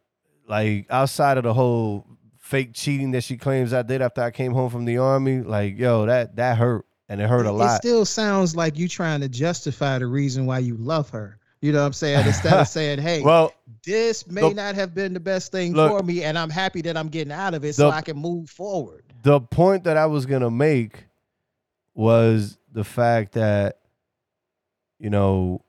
[0.48, 2.06] like outside of the whole
[2.38, 5.78] fake cheating that she claims I did after I came home from the army, like
[5.78, 7.76] yo, that that hurt and it hurt a lot.
[7.76, 11.38] It still sounds like you trying to justify the reason why you love her.
[11.60, 12.26] You know what I'm saying?
[12.26, 13.52] Instead of saying, "Hey, well,
[13.84, 16.82] this may the- not have been the best thing Look, for me, and I'm happy
[16.82, 20.06] that I'm getting out of it, so I can move forward." the point that I
[20.06, 21.06] was gonna make
[21.94, 23.78] was the fact that
[24.98, 25.62] you know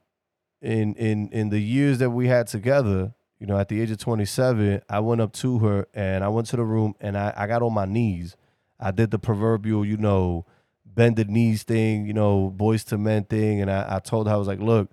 [0.61, 3.97] in in in the years that we had together you know at the age of
[3.97, 7.47] 27 i went up to her and i went to the room and i, I
[7.47, 8.35] got on my knees
[8.79, 10.45] i did the proverbial you know
[10.85, 14.37] bended knees thing you know Boyz II Men thing and i, I told her i
[14.37, 14.91] was like look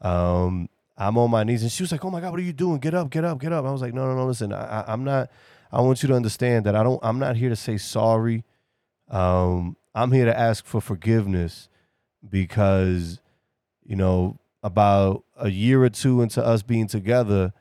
[0.00, 2.52] um i'm on my knees and she was like oh my god what are you
[2.52, 2.78] doing?
[2.78, 3.64] Get up get up get up.
[3.64, 5.30] I was like no no no listen I, I, i'm not
[5.72, 8.44] i want you to understand that i don't i'm not here to say sorry.
[9.10, 11.68] Um I'm here to ask for forgiveness
[12.28, 13.20] because,
[13.84, 17.52] you know, about a year or two into us being together,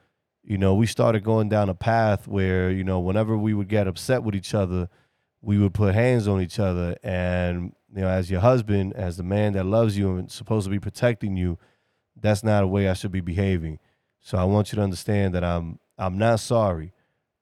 [0.43, 3.87] you know, we started going down a path where, you know, whenever we would get
[3.87, 4.89] upset with each other,
[5.41, 6.97] we would put hands on each other.
[7.03, 10.71] And, you know, as your husband, as the man that loves you and supposed to
[10.71, 11.59] be protecting you,
[12.23, 13.77] that's not a way I should be behaving.
[14.19, 16.93] So I want you to understand that I'm I'm not sorry.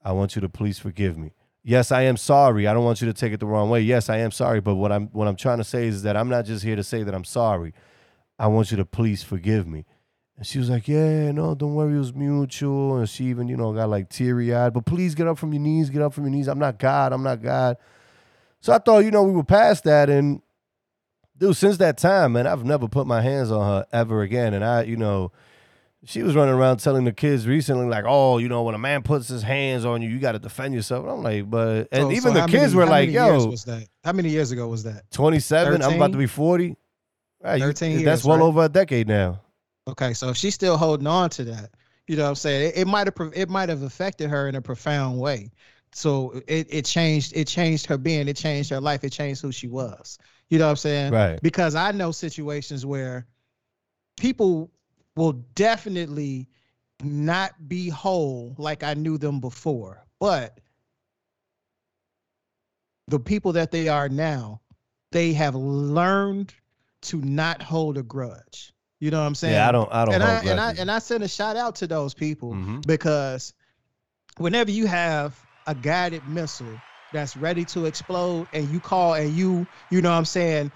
[0.03, 1.31] I want you to please forgive me.
[1.63, 2.67] Yes, I am sorry.
[2.67, 3.81] I don't want you to take it the wrong way.
[3.81, 6.27] Yes, I am sorry, but what I'm what I'm trying to say is that I'm
[6.27, 7.73] not just here to say that I'm sorry.
[8.39, 9.85] I want you to please forgive me.
[10.37, 12.97] And she was like, Yeah, no, don't worry, it was mutual.
[12.97, 14.73] And she even, you know, got like teary eyed.
[14.73, 16.47] But please get up from your knees, get up from your knees.
[16.47, 17.13] I'm not God.
[17.13, 17.77] I'm not God.
[18.59, 20.09] So I thought, you know, we were past that.
[20.09, 20.41] And
[21.41, 24.53] dude, since that time, man, I've never put my hands on her ever again.
[24.53, 25.31] And I, you know,
[26.05, 29.01] she was running around telling the kids recently, like, oh, you know, when a man
[29.01, 31.03] puts his hands on you, you got to defend yourself.
[31.03, 33.87] And I'm like, but, and even so the kids many- were like, yo, was that?
[34.03, 35.09] How many years ago was that?
[35.11, 36.77] 27, I'm about to be 40.
[37.43, 38.43] Right, you- 13 that's well right?
[38.43, 39.41] over a decade now.
[39.87, 41.71] Okay, so if she's still holding on to that,
[42.07, 42.69] you know what I'm saying?
[42.69, 45.49] It, it might have it might have affected her in a profound way.
[45.91, 49.51] So it, it changed it changed her being, it changed her life, it changed who
[49.51, 50.19] she was.
[50.51, 51.13] You know what I'm saying?
[51.13, 51.41] Right.
[51.41, 53.25] Because I know situations where
[54.17, 54.69] people
[55.15, 56.49] will definitely
[57.01, 60.05] not be whole like I knew them before.
[60.19, 60.59] But
[63.07, 64.59] the people that they are now,
[65.13, 66.53] they have learned
[67.03, 68.73] to not hold a grudge.
[68.99, 69.53] You know what I'm saying?
[69.53, 71.75] Yeah, I don't, I don't and I and I and I send a shout out
[71.77, 72.85] to those people Mhm.
[72.85, 73.53] because
[74.37, 76.77] whenever you have a guided missile
[77.13, 80.71] that's ready to explode and you call and you you know what I'm saying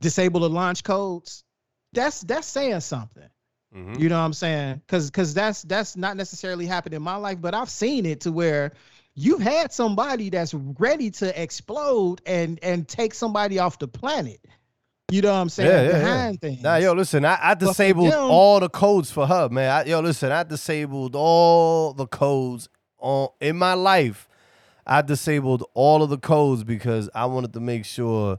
[0.00, 1.44] disable the launch codes
[1.92, 3.28] that's that's saying something
[3.74, 3.98] Mhm.
[3.98, 7.40] you know what I'm saying cuz cuz that's that's not necessarily happened in my life
[7.40, 8.72] but I've seen it to where
[9.14, 14.40] you've had somebody that's ready to explode and and take somebody off the planet
[15.10, 15.98] you know what I'm saying Yeah, yeah, yeah.
[16.04, 19.70] behind things Nah, yo, listen, I, I disabled them- all the codes for her, man.
[19.70, 24.25] I, yo, listen, I disabled all the codes on in my life.
[24.86, 28.38] I disabled all of the codes because I wanted to make sure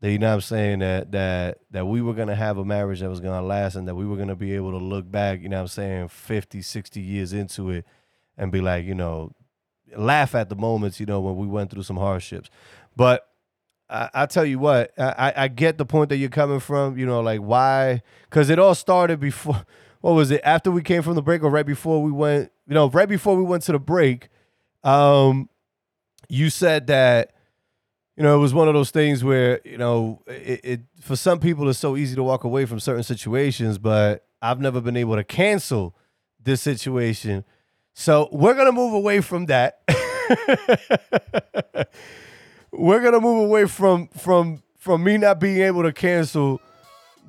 [0.00, 3.00] that you know what I'm saying that that that we were gonna have a marriage
[3.00, 5.48] that was gonna last and that we were gonna be able to look back, you
[5.48, 7.84] know what I'm saying, 50, 60 years into it
[8.36, 9.32] and be like, you know,
[9.96, 12.48] laugh at the moments, you know, when we went through some hardships.
[12.96, 13.26] But
[13.94, 15.04] I, tell you what, I,
[15.36, 16.96] I- I get the point that you're coming from.
[16.96, 18.00] You know, like why?
[18.24, 19.64] Because it all started before.
[20.00, 20.40] What was it?
[20.42, 22.50] After we came from the break, or right before we went?
[22.66, 24.30] You know, right before we went to the break.
[24.82, 25.48] Um,
[26.32, 27.34] you said that.
[28.16, 31.40] You know, it was one of those things where you know it, it for some
[31.40, 35.16] people it's so easy to walk away from certain situations, but I've never been able
[35.16, 35.96] to cancel
[36.42, 37.44] this situation.
[37.94, 39.80] So we're gonna move away from that.
[42.70, 46.60] we're gonna move away from from from me not being able to cancel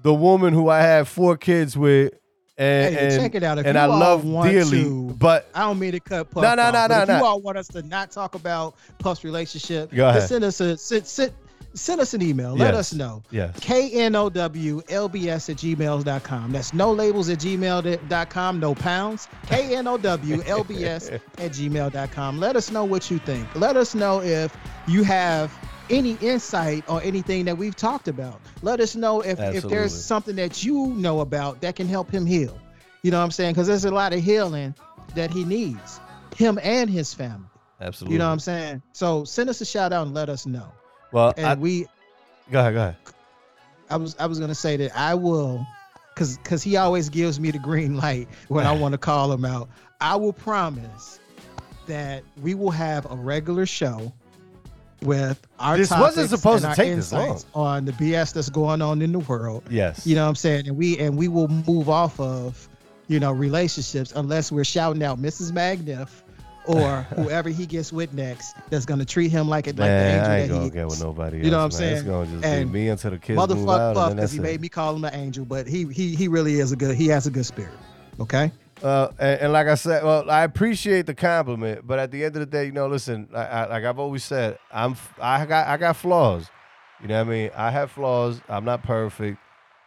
[0.02, 2.14] the woman who I had four kids with,
[2.58, 3.58] and Hey, and, check it out.
[3.58, 6.72] If and I love dearly, to- but I don't mean to cut Puff No, no,
[6.72, 7.18] no, no, if no.
[7.18, 10.24] you all want us to not talk about Puff's relationship, Go ahead.
[10.24, 11.32] send us a send, send,
[11.74, 12.54] send us an email.
[12.56, 12.92] Let Yes.
[12.92, 13.24] us know.
[13.32, 16.52] yes, K-N-O-W-L-B-S at gmails.com.
[16.52, 19.28] That's no labels at gmail.com, no pounds.
[19.48, 22.40] K-N-O-W-L-B-S at gmail.com.
[22.40, 23.48] Let us know what you think.
[23.56, 24.56] Let us know if
[24.88, 25.52] you have
[25.90, 28.42] any insight on anything that we've talked about.
[28.62, 32.26] Let us know if, if there's something that you know about that can help him
[32.26, 32.58] heal.
[33.04, 33.54] You know what I'm saying?
[33.54, 34.74] Because there's a lot of healing
[35.16, 36.00] that he needs,
[36.36, 37.48] him and his family.
[37.82, 38.14] absolutely.
[38.14, 38.82] You know what I'm saying?
[38.94, 40.72] So send us a shout out and let us know.
[41.12, 41.86] well, And I, we
[42.52, 42.96] go ahead, go ahead.
[43.90, 45.66] I was I was gonna say that I will,
[46.16, 49.46] cause cause he always gives me the green light when I want to call him
[49.46, 49.70] out.
[50.00, 51.20] I will promise
[51.86, 54.14] that we will have a regular show
[55.04, 58.82] with our This wasn't supposed and to take this insights on the BS that's going
[58.82, 59.64] on in the world.
[59.70, 60.68] Yes, You know what I'm saying?
[60.68, 62.68] And we and we will move off of,
[63.08, 65.52] you know, relationships unless we're shouting out Mrs.
[65.52, 66.10] Magniff
[66.66, 70.32] or whoever he gets with next that's gonna treat him like it like the angel
[70.32, 70.92] I ain't that gonna he get is.
[70.92, 71.46] with nobody else.
[71.46, 71.78] You know what I'm man.
[71.80, 71.94] saying?
[71.98, 74.38] It's gonna just And be me until the kids move Motherfuck out, Puff because he
[74.40, 74.42] it.
[74.42, 77.08] made me call him an angel, but he he he really is a good he
[77.08, 77.74] has a good spirit.
[78.20, 78.52] Okay.
[78.84, 82.36] Uh, and, and like I said, well, I appreciate the compliment, but at the end
[82.36, 85.68] of the day, you know, listen, I, I, like I've always said, I'm I got
[85.68, 86.50] I got flaws.
[87.02, 87.52] You know what I mean?
[87.56, 88.42] I have flaws.
[88.50, 89.38] I'm not perfect.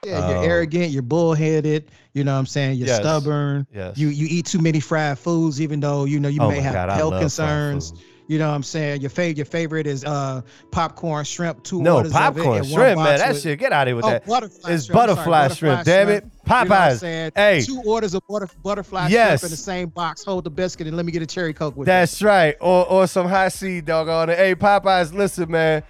[0.05, 2.79] Yeah, you're Um, arrogant, you're bullheaded, you know what I'm saying?
[2.79, 2.99] You're Yes.
[3.01, 3.67] stubborn.
[3.75, 3.99] Yes.
[3.99, 6.75] You you eat too many fried foods, even though you know you oh may have
[6.75, 7.93] God, health concerns.
[8.29, 9.01] You know what I'm saying?
[9.03, 12.99] Your favorite your favorite is uh popcorn shrimp, two No orders of it, popcorn shrimp,
[12.99, 13.19] man.
[13.19, 14.27] That with- shit, get out of here with Oh, that.
[14.27, 15.01] butterfly It's shrimp.
[15.01, 16.25] I'm sorry, butterfly shrimp, damn it.
[16.25, 17.33] You know Popeyes.
[17.37, 17.63] Hey.
[17.63, 19.41] two orders of butter, butterfly Yes.
[19.41, 20.25] shrimp in the same box.
[20.25, 21.91] Hold the biscuit and let me get a cherry coke with it.
[21.91, 22.57] That's right.
[22.61, 24.39] Or or some high seed dog on it.
[24.39, 25.83] Hey, Popeyes, listen, man.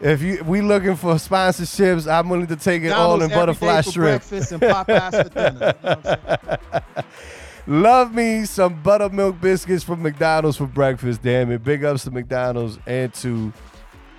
[0.00, 4.22] If you we looking for sponsorships, I'm willing to take it all in butterfly shrimp.
[4.28, 5.52] breakfast and Popeyes for dinner.
[5.52, 6.18] You know what I'm
[6.96, 7.06] saying?
[7.66, 11.22] Love me some buttermilk biscuits from McDonald's for breakfast.
[11.22, 11.64] Damn it!
[11.64, 13.52] Big ups to McDonald's and to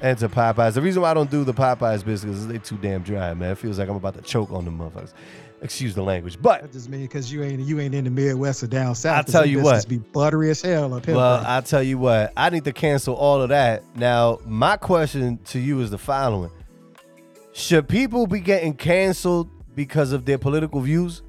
[0.01, 0.73] and to Popeyes.
[0.73, 3.51] The reason why I don't do the Popeyes biscuits is they too damn dry, man.
[3.51, 5.13] It feels like I'm about to choke on them motherfuckers.
[5.61, 8.63] Excuse the language, but That just mean because you ain't you ain't in the Midwest
[8.63, 9.15] or down south.
[9.17, 9.87] I'll 'cause tell you what.
[9.87, 11.15] be buttery as hell up here.
[11.15, 11.43] well.
[11.45, 13.83] I tell you what, I need to cancel all of that.
[13.95, 16.49] Now, my question to you is the following:
[17.53, 21.21] Should people be getting canceled because of their political views?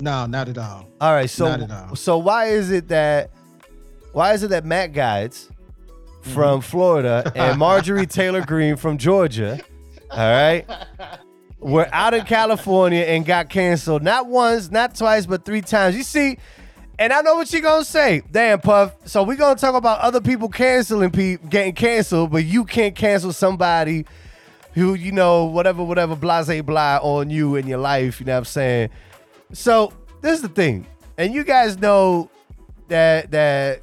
[0.00, 0.88] No, not at all.
[1.00, 1.96] All right, so all.
[1.96, 3.30] so why is it that
[4.12, 5.48] why is it that Matt Gaetz
[6.22, 6.68] from mm-hmm.
[6.68, 9.60] Florida and Marjorie Taylor Greene from Georgia,
[10.10, 10.66] all right,
[11.58, 15.96] were out in California and got canceled not once, not twice, but three times.
[15.96, 16.38] You see,
[16.98, 18.94] and I know what you're gonna say, damn Puff.
[19.04, 23.32] So we're gonna talk about other people canceling people getting canceled, but you can't cancel
[23.32, 24.04] somebody
[24.74, 28.20] who you know whatever whatever blase blah on you in your life.
[28.20, 28.90] You know what I'm saying?
[29.52, 30.86] So this is the thing,
[31.18, 32.30] and you guys know
[32.88, 33.80] that that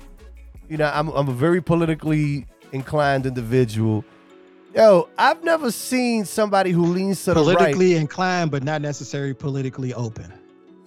[0.70, 4.06] you know I'm I'm a very politically inclined individual.
[4.76, 7.58] Yo, I've never seen somebody who leans to the right.
[7.58, 10.32] Politically inclined, but not necessarily politically open.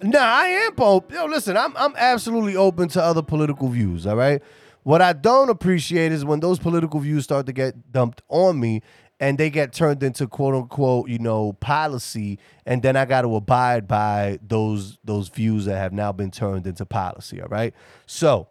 [0.01, 1.15] No, I am open.
[1.15, 4.07] Yo, listen, I'm I'm absolutely open to other political views.
[4.07, 4.41] All right.
[4.83, 8.81] What I don't appreciate is when those political views start to get dumped on me
[9.21, 13.35] and they get turned into quote unquote, you know, policy, and then I got to
[13.35, 17.39] abide by those those views that have now been turned into policy.
[17.39, 17.73] All right.
[18.07, 18.49] So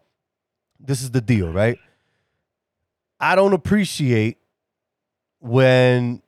[0.79, 1.77] this is the deal, right?
[3.19, 4.37] I don't appreciate
[5.41, 6.21] when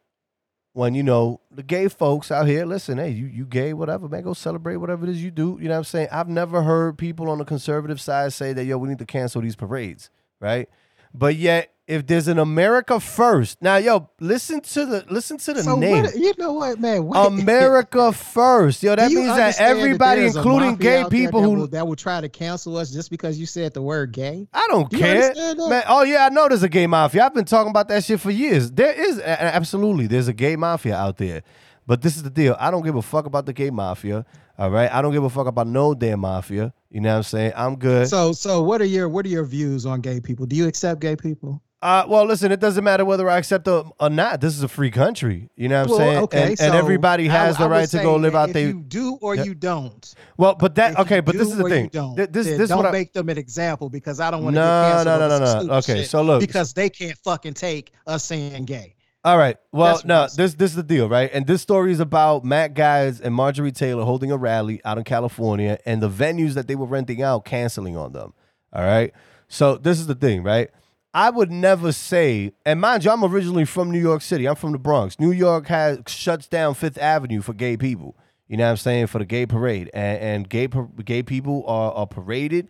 [0.73, 4.23] when you know the gay folks out here listen hey you you gay whatever man
[4.23, 6.97] go celebrate whatever it is you do you know what i'm saying i've never heard
[6.97, 10.67] people on the conservative side say that yo we need to cancel these parades right
[11.13, 15.63] but yet if there's an america first now yo listen to the listen to the
[15.63, 17.03] so name what, you know what, man?
[17.05, 21.67] What, america first yo that means that everybody a including gay people that who will,
[21.67, 24.47] that will try to cancel us just because you said the word gay.
[24.53, 25.83] I don't Do care, man.
[25.87, 27.25] Oh yeah, I know there's a gay mafia.
[27.25, 28.71] I've been talking about that shit for years.
[28.71, 31.43] There is absolutely there's a gay mafia out there,
[31.85, 32.55] but this is the deal.
[32.59, 34.25] I don't give a fuck about the gay mafia.
[34.57, 36.73] All right, I don't give a fuck about no damn mafia.
[36.91, 37.53] You know what I'm saying?
[37.55, 38.07] I'm good.
[38.07, 40.45] So, so what are your what are your views on gay people?
[40.45, 41.61] Do you accept gay people?
[41.83, 44.39] Uh, well, listen, it doesn't matter whether I accept them or not.
[44.39, 45.49] This is a free country.
[45.57, 46.17] You know what I'm Well, saying?
[46.23, 48.67] okay, and, and everybody has I the would right to go live out there.
[48.69, 49.43] You do or Yeah.
[49.43, 50.13] you don't.
[50.37, 51.89] Well, but that If okay, but this is the thing.
[51.91, 54.55] Don't, Th- This this don't what I, make them an example because I don't want
[54.55, 55.19] to No, get canceled.
[55.19, 55.73] no, no, no, no.
[55.79, 56.39] Okay, so look.
[56.39, 58.95] because they can't fucking take us saying gay.
[59.25, 59.57] All right.
[59.73, 61.29] Well, That's no, this this is the deal, right?
[61.33, 65.03] And this story is about Matt Gaetz and Marjorie Taylor holding a rally out in
[65.03, 68.33] California and the venues that they were renting out canceling on them.
[68.71, 69.13] All right.
[69.49, 70.69] So this is the thing, right?
[71.13, 74.47] I would never say, and mind you, I'm originally from New York City.
[74.47, 75.19] I'm from the Bronx.
[75.19, 78.17] New York has shuts down Fifth Avenue for gay people.
[78.47, 79.07] You know what I'm saying?
[79.07, 80.67] For the gay parade, and, and gay
[81.05, 82.67] gay people are, are paraded,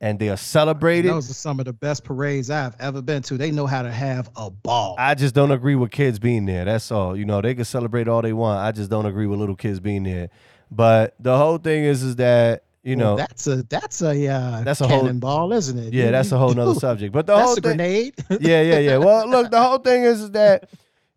[0.00, 1.10] and they are celebrated.
[1.10, 3.36] Those are some of the best parades I've ever been to.
[3.36, 4.96] They know how to have a ball.
[4.98, 6.64] I just don't agree with kids being there.
[6.64, 7.16] That's all.
[7.16, 8.58] You know, they can celebrate all they want.
[8.58, 10.30] I just don't agree with little kids being there.
[10.70, 14.60] But the whole thing is, is that you Well, know, that's a that's a uh,
[14.62, 15.92] That's a whole- cannonball, isn't it?
[15.92, 17.12] yeah, that's a whole nother subject.
[17.12, 18.14] But the That's whole a thing, grenade.
[18.40, 18.96] yeah, yeah, yeah.
[18.98, 20.68] Well, look, the whole thing is, is that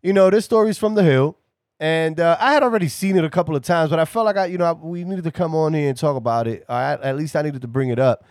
[0.02, 1.36] you know this story's from the hill,
[1.78, 4.36] and uh, I had already seen it a couple of times, but I felt like
[4.36, 6.64] I, you know, I, we needed to come on here and talk about it.
[6.68, 8.24] At, at least I needed to bring it up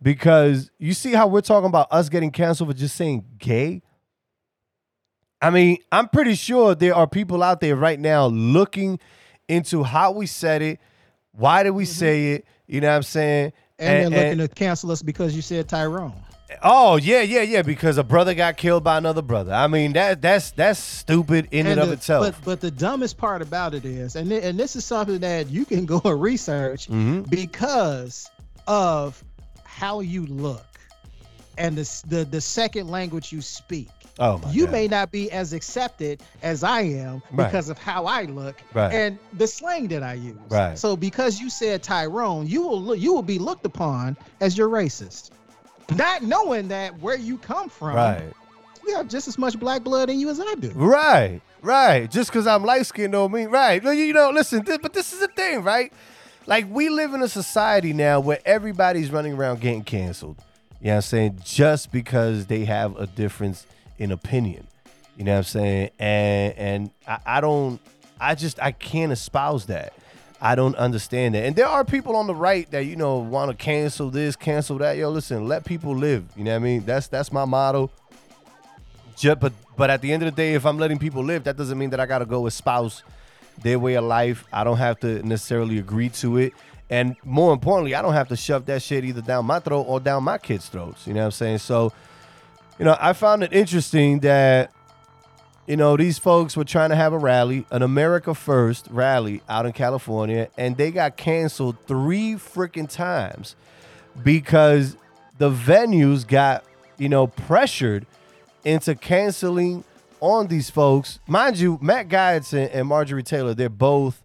[0.00, 3.82] because you see how we're talking about us getting canceled for just saying gay.
[5.42, 8.98] I mean, I'm pretty sure there are people out there right now looking
[9.48, 10.80] into how we said it,
[11.36, 13.52] why did we say it, you know what I'm saying?
[13.78, 16.12] and, they're looking to cancel us because you said Tyrone.
[16.62, 17.62] Oh yeah, yeah, yeah.
[17.62, 19.52] Because a brother got killed by another brother.
[19.52, 22.24] I mean that that's that's stupid in and, of the, itself.
[22.24, 25.50] But but the dumbest part about it is, and thi- and this is something that
[25.50, 27.28] you can go and research Mhm.
[27.28, 28.30] because
[28.68, 29.22] of
[29.64, 30.64] how you look
[31.58, 33.88] and the the the second language you speak.
[34.18, 34.72] Oh my you God.
[34.72, 37.46] may not be as accepted as I am Right.
[37.46, 38.92] because of how I look Right.
[38.92, 40.36] and the slang that I use.
[40.48, 40.78] Right.
[40.78, 44.68] So because you said Tyrone, you will look, you will be looked upon as you're
[44.68, 45.30] racist,
[45.96, 48.32] not knowing that where you come from, right,
[48.86, 50.70] we have just as much black blood in you as I do.
[50.74, 52.10] right, right.
[52.10, 53.82] Just because I'm light skinned don't mean right.
[53.82, 54.64] You know, listen.
[54.64, 55.92] Th- but this is the thing, right?
[56.46, 60.36] Like we live in a society now where everybody's running around getting canceled.
[60.80, 61.40] You know what I'm saying?
[61.42, 63.66] Just because they have a difference
[63.98, 64.66] in opinion.
[65.16, 65.90] You know what I'm saying?
[65.98, 67.80] And and I, I don't
[68.20, 69.92] I just I can't espouse that.
[70.40, 71.44] I don't understand that.
[71.44, 74.76] And there are people on the right that, you know, want to cancel this, cancel
[74.78, 74.96] that.
[74.98, 76.24] Yo, listen, let people live.
[76.36, 76.84] You know what I mean?
[76.84, 77.90] That's that's my motto.
[79.16, 81.56] Ju- but but at the end of the day, if I'm letting people live, that
[81.56, 83.02] doesn't mean that I gotta go espouse
[83.62, 84.44] their way of life.
[84.52, 86.52] I don't have to necessarily agree to it.
[86.90, 90.00] And more importantly, I don't have to shove that shit either down my throat or
[90.00, 91.06] down my kids' throats.
[91.06, 91.58] You know what I'm saying?
[91.58, 91.92] So,
[92.78, 94.72] you know, I found it interesting that,
[95.66, 99.64] you know, these folks were trying to have a rally, an America First rally out
[99.66, 103.56] in California, and they got canceled three freaking times
[104.22, 104.96] because
[105.38, 106.64] the venues got,
[106.98, 108.06] you know, pressured
[108.64, 109.84] into canceling
[110.20, 111.18] on these folks.
[111.26, 114.22] Mind you, Matt and, and Marjorie Taylor, they're both,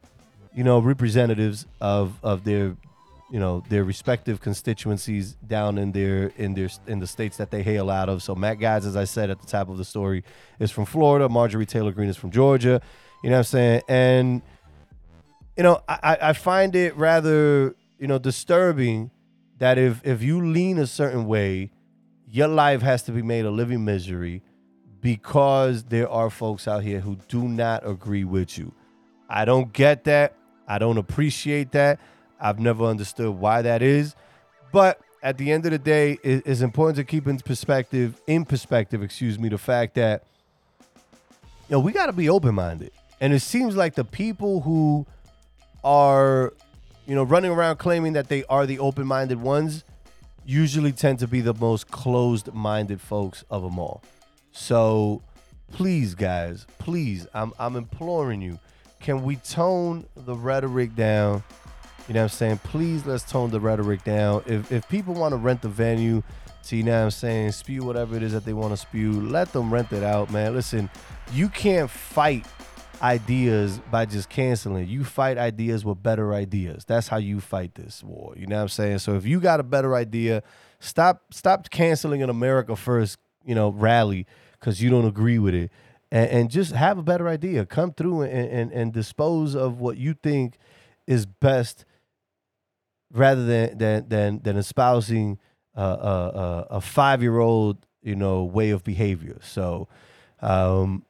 [0.53, 2.75] you know, representatives of of their,
[3.31, 7.61] you know, their respective constituencies down in their in their in the states that they
[7.63, 8.23] hail out of.
[8.23, 10.23] So Matt Gaetz, as I said at the top of the story,
[10.59, 11.29] is from Florida.
[11.29, 12.81] Marjorie Taylor Greene is from Georgia.
[13.23, 13.81] You know what I'm saying?
[13.87, 14.41] And
[15.57, 19.11] you know, I- I find it rather, you know, disturbing
[19.59, 21.71] that if if you lean a certain way,
[22.27, 24.41] your life has to be made a living misery
[25.01, 28.73] because there are folks out here who do not agree with you.
[29.29, 30.33] I don't get that.
[30.67, 31.99] I don't appreciate that.
[32.39, 34.15] I've never understood why that is.
[34.71, 38.45] But at the end of the day, it- it's important to keep in perspective, in
[38.45, 40.23] perspective, excuse me, the fact that
[41.67, 42.91] you know, we got to be open-minded.
[43.21, 45.05] And it seems like the people who
[45.83, 46.53] are,
[47.05, 49.83] you know, running around claiming that they are the open-minded ones
[50.45, 54.01] usually tend to be the most closed-minded folks of them all.
[54.51, 55.21] So,
[55.71, 58.57] please, guys, please, I'm I'm imploring you,
[58.99, 61.43] can we tone the rhetoric down?
[62.09, 62.57] You know what I'm saying?
[62.63, 64.41] Please let's tone the rhetoric down.
[64.47, 66.23] If if people want to rent the venue
[66.63, 69.11] to, you know what I'm saying, spew whatever it is that they want to spew,
[69.21, 70.55] let them rent it out, man.
[70.55, 70.89] Listen,
[71.31, 72.47] you can't fight
[73.03, 74.87] ideas by just canceling.
[74.87, 76.83] You fight ideas with better ideas.
[76.83, 78.33] That's how you fight this war.
[78.35, 78.99] You know what I'm saying?
[78.99, 80.41] So if you got a better idea,
[80.79, 85.69] stop stop canceling an America First, you know, rally because you don't agree with it.
[86.11, 87.67] And, and just have a better idea.
[87.67, 90.57] Come through and, and, and dispose of what you think
[91.05, 91.85] is best
[93.11, 95.39] rather than than than, than espousing
[95.75, 99.37] uh, a, a, a five year old you know way of behavior.
[99.41, 99.87] So,
[100.41, 101.05] um,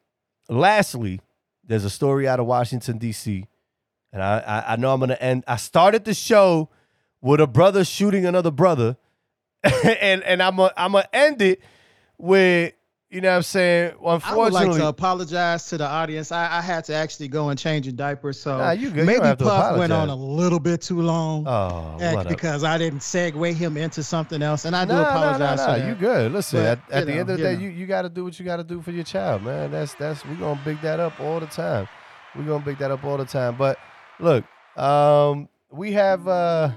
[0.47, 1.22] lastly,
[1.64, 3.45] there's a story out of Washington D.C.
[4.12, 5.43] and I, I I know I'm gonna end.
[5.47, 6.70] I started the show
[7.22, 8.97] with a brother shooting another brother,
[9.64, 11.62] and and I'm gonna I'm gonna end it
[12.18, 12.74] with
[13.12, 13.93] you know what I'm saying.
[14.05, 16.32] Unfortunately, I would like to apologize to the audience.
[16.32, 19.05] I, I had to actually go and change a diaper, so Nah, you good.
[19.07, 21.47] Maybe have Puff went on a little bit too long.
[21.47, 25.10] oh, eh, because I didn't segue him into something else, and I do Nah, nah,
[25.10, 25.57] apologize.
[25.60, 25.88] nah, for nah.
[25.88, 26.32] You good?
[26.34, 27.60] Listen, But, at, at you the know, end of the you day, know.
[27.62, 29.72] you, you got to do what you got to do for your child, man.
[29.72, 31.88] That's that's we gonna big that up all the time.
[32.36, 33.55] We're gonna big that up all the time.
[33.57, 33.80] But
[34.20, 34.45] look,
[34.78, 36.70] um, we have uh,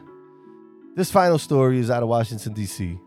[0.96, 2.98] this final story is out of Washington D.C.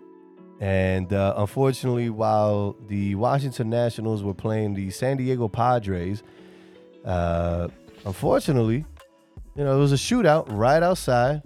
[0.59, 6.23] And uh, unfortunately, while the Washington Nationals were playing the San Diego Padres,
[7.03, 7.67] uh,
[8.05, 8.85] unfortunately,
[9.55, 11.43] you know, there was a shootout right outside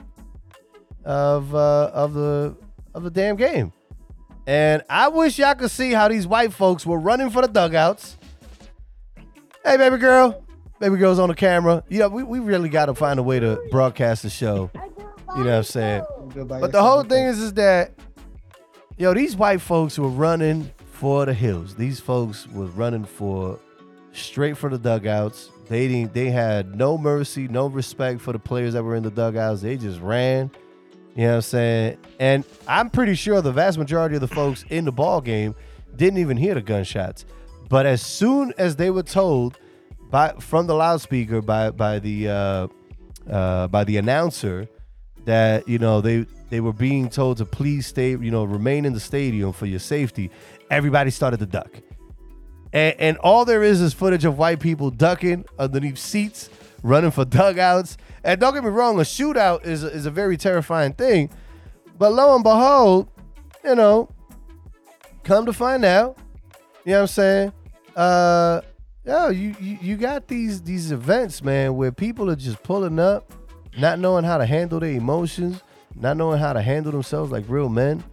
[1.05, 2.55] of uh, of the
[2.93, 3.74] of the damn game.
[4.45, 8.18] And I wish y'all could see how these white folks were running for the dugouts.
[9.64, 10.43] Hey, baby girl.
[10.80, 11.84] Baby girl's on the camera.
[11.89, 14.72] Yeah, we, we really got to find a way to broadcast the show.
[15.36, 16.03] You know what I'm saying?
[16.34, 17.91] But the whole thing is, is that,
[19.00, 21.74] yo, these white folks were running for the hills.
[21.74, 23.58] These folks was running for
[24.12, 25.50] straight for the dugouts.
[25.70, 26.14] They didn't.
[26.14, 29.62] They had no mercy, no respect for the players that were in the dugouts.
[29.62, 30.52] They just ran.
[31.16, 31.97] You know what I'm saying?
[32.20, 35.56] And I'm pretty sure the vast majority of the folks in the ball game
[35.95, 37.26] didn't even hear the gunshots.
[37.70, 39.58] But as soon as they were told
[40.09, 42.67] by from the loudspeaker by by the uh,
[43.30, 44.67] uh, by the announcer
[45.26, 48.93] that you know they they were being told to please stay you know remain in
[48.93, 50.32] the stadium for your safety,
[50.70, 51.82] everybody started to duck.
[52.71, 56.50] And, and all there is is footage of white people ducking underneath seats,
[56.84, 57.97] running for dugouts.
[58.24, 61.30] And don't get me wrong, a shootout is is a very terrifying thing.
[61.97, 63.09] But lo and behold,
[63.63, 64.09] you know,
[65.24, 66.17] come to find out,
[66.86, 67.54] you know what I'm saying?
[67.96, 68.62] Uh,
[69.05, 73.32] yo, you, you you got these these events, man, where people are just pulling up,
[73.78, 75.62] not knowing how to handle their emotions,
[75.95, 78.03] not knowing how to handle themselves like real men.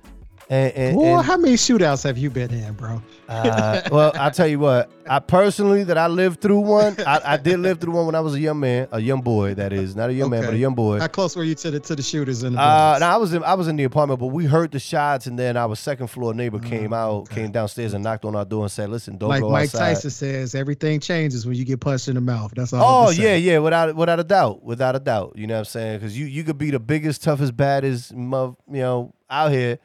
[0.49, 3.03] And, and, Well, and- how many shootouts have you been in, bro?
[3.29, 4.91] uh, well, I'll tell you what.
[5.09, 6.95] I personally that I lived through one.
[7.05, 9.55] I, I did live through one when I was a young man, a young boy.
[9.55, 11.01] That is not a young man, but a young boy.
[11.01, 13.33] How close were you to the to the shooters in the Uh, no, I was
[13.35, 16.09] in I was in the apartment, but we heard the shots, and then our second
[16.09, 17.35] floor neighbor came out, Mm, okay.
[17.43, 19.95] came downstairs, and knocked on our door and said, "Listen, don't like go Mike outside."
[19.95, 22.53] Tyson says, everything changes when you get punched in the mouth.
[22.57, 23.07] That's all.
[23.09, 25.35] Oh yeah, yeah, without without a doubt, without a doubt.
[25.37, 25.99] You know what I'm saying?
[26.01, 29.79] Because you you could be the biggest, toughest, baddest, mother, you know, out here,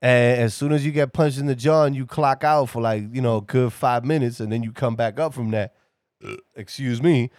[0.00, 2.80] And as soon as you get punched in the jaw and you clock out for
[2.80, 5.74] like, you know, a good five minutes and then you come back up from that,
[6.54, 7.30] excuse me,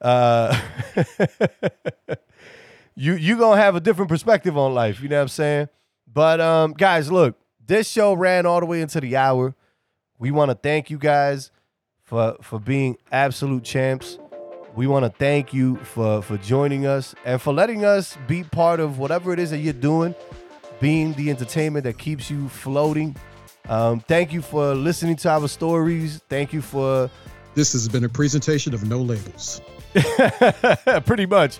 [0.00, 0.58] uh,
[2.94, 5.02] you you gonna have a different perspective on life.
[5.02, 5.68] You know what I'm saying?
[6.12, 9.54] But um, guys, look, this show ran all the way into the hour.
[10.18, 11.50] We want to thank you guys
[12.02, 14.18] for for being absolute champs.
[14.74, 18.80] We want to thank you for for joining us and for letting us be part
[18.80, 20.14] of whatever it is that you're doing,
[20.80, 23.16] being the entertainment that keeps you floating.
[23.68, 26.20] Um, thank you for listening to our stories.
[26.28, 27.10] Thank you for
[27.54, 29.60] This has been a presentation of Know Labels.
[31.06, 31.58] Pretty much.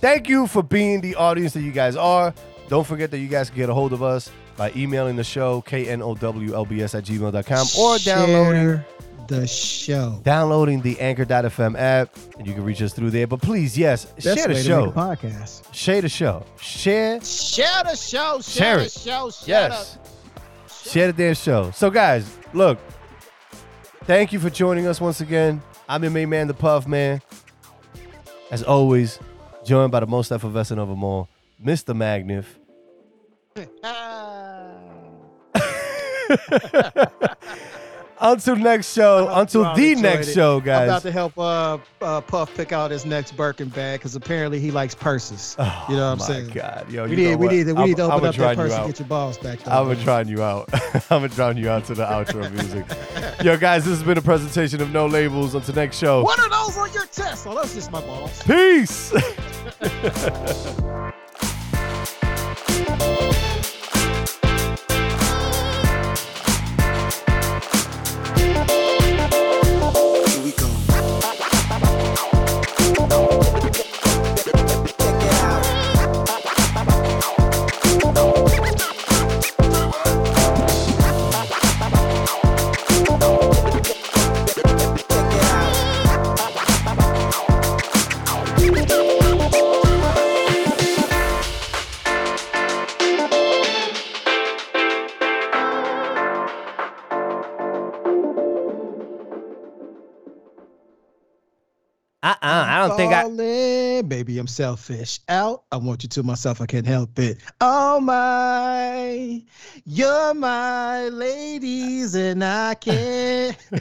[0.00, 2.32] Thank you for being the audience that you guys are.
[2.68, 5.62] Don't forget that you guys can get a hold of us by emailing the show,
[5.62, 8.86] knowlbs at gmail.com, or downloading Share
[9.30, 10.20] the show.
[10.24, 13.26] downloading the anchor.fm app, and you can reach us through there.
[13.26, 14.86] But please, yes, Best share the way to show.
[14.86, 15.72] make a podcast.
[15.72, 16.44] Share the show.
[16.60, 18.40] Share, Share the show.
[18.40, 18.92] Share the it.
[18.92, 19.30] show.
[19.30, 19.98] Share yes.
[20.84, 21.70] Share the damn show.
[21.70, 22.78] So, guys, look,
[24.04, 25.62] thank you for joining us once again.
[25.88, 27.22] I'm your main man, the Puff Man.
[28.50, 29.18] As always,
[29.64, 31.28] joined by the most effervescent of them all,
[31.64, 31.94] Mr.
[31.94, 32.46] Magnif.
[38.22, 40.34] Until next show, until the next it.
[40.34, 40.82] show, guys.
[40.82, 44.60] I'm about to help uh, uh, Puff pick out his next Birkin bag because apparently
[44.60, 45.56] he likes purses.
[45.58, 46.48] Oh, you know what I'm my saying?
[46.50, 48.72] God, yo, We need, we need, we I'm- need to I'm open up that purse
[48.74, 49.60] and get your balls back.
[49.66, 50.68] I'm gonna drown you out.
[50.94, 52.84] I'm gonna drown you out to the outro music.
[53.42, 55.54] Yo, guys, this has been a presentation of Know Labels.
[55.54, 57.46] Until next show, What are those on your chest?
[57.46, 58.42] Oh, that's just my balls.
[58.42, 59.12] peace.
[102.88, 104.02] don't think I.
[104.02, 105.20] Baby, I'm selfish.
[105.28, 106.60] Out, I want you to myself.
[106.60, 107.38] I can't help it.
[107.60, 109.42] Oh my,
[109.84, 113.56] you're my ladies, and I can't.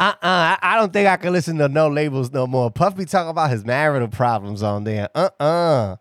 [0.00, 2.70] Uh-uh, I, I don't think I can listen to Know Labels no more.
[2.70, 5.10] Puffy talking about his marital problems on there.
[5.14, 5.96] Uh-uh.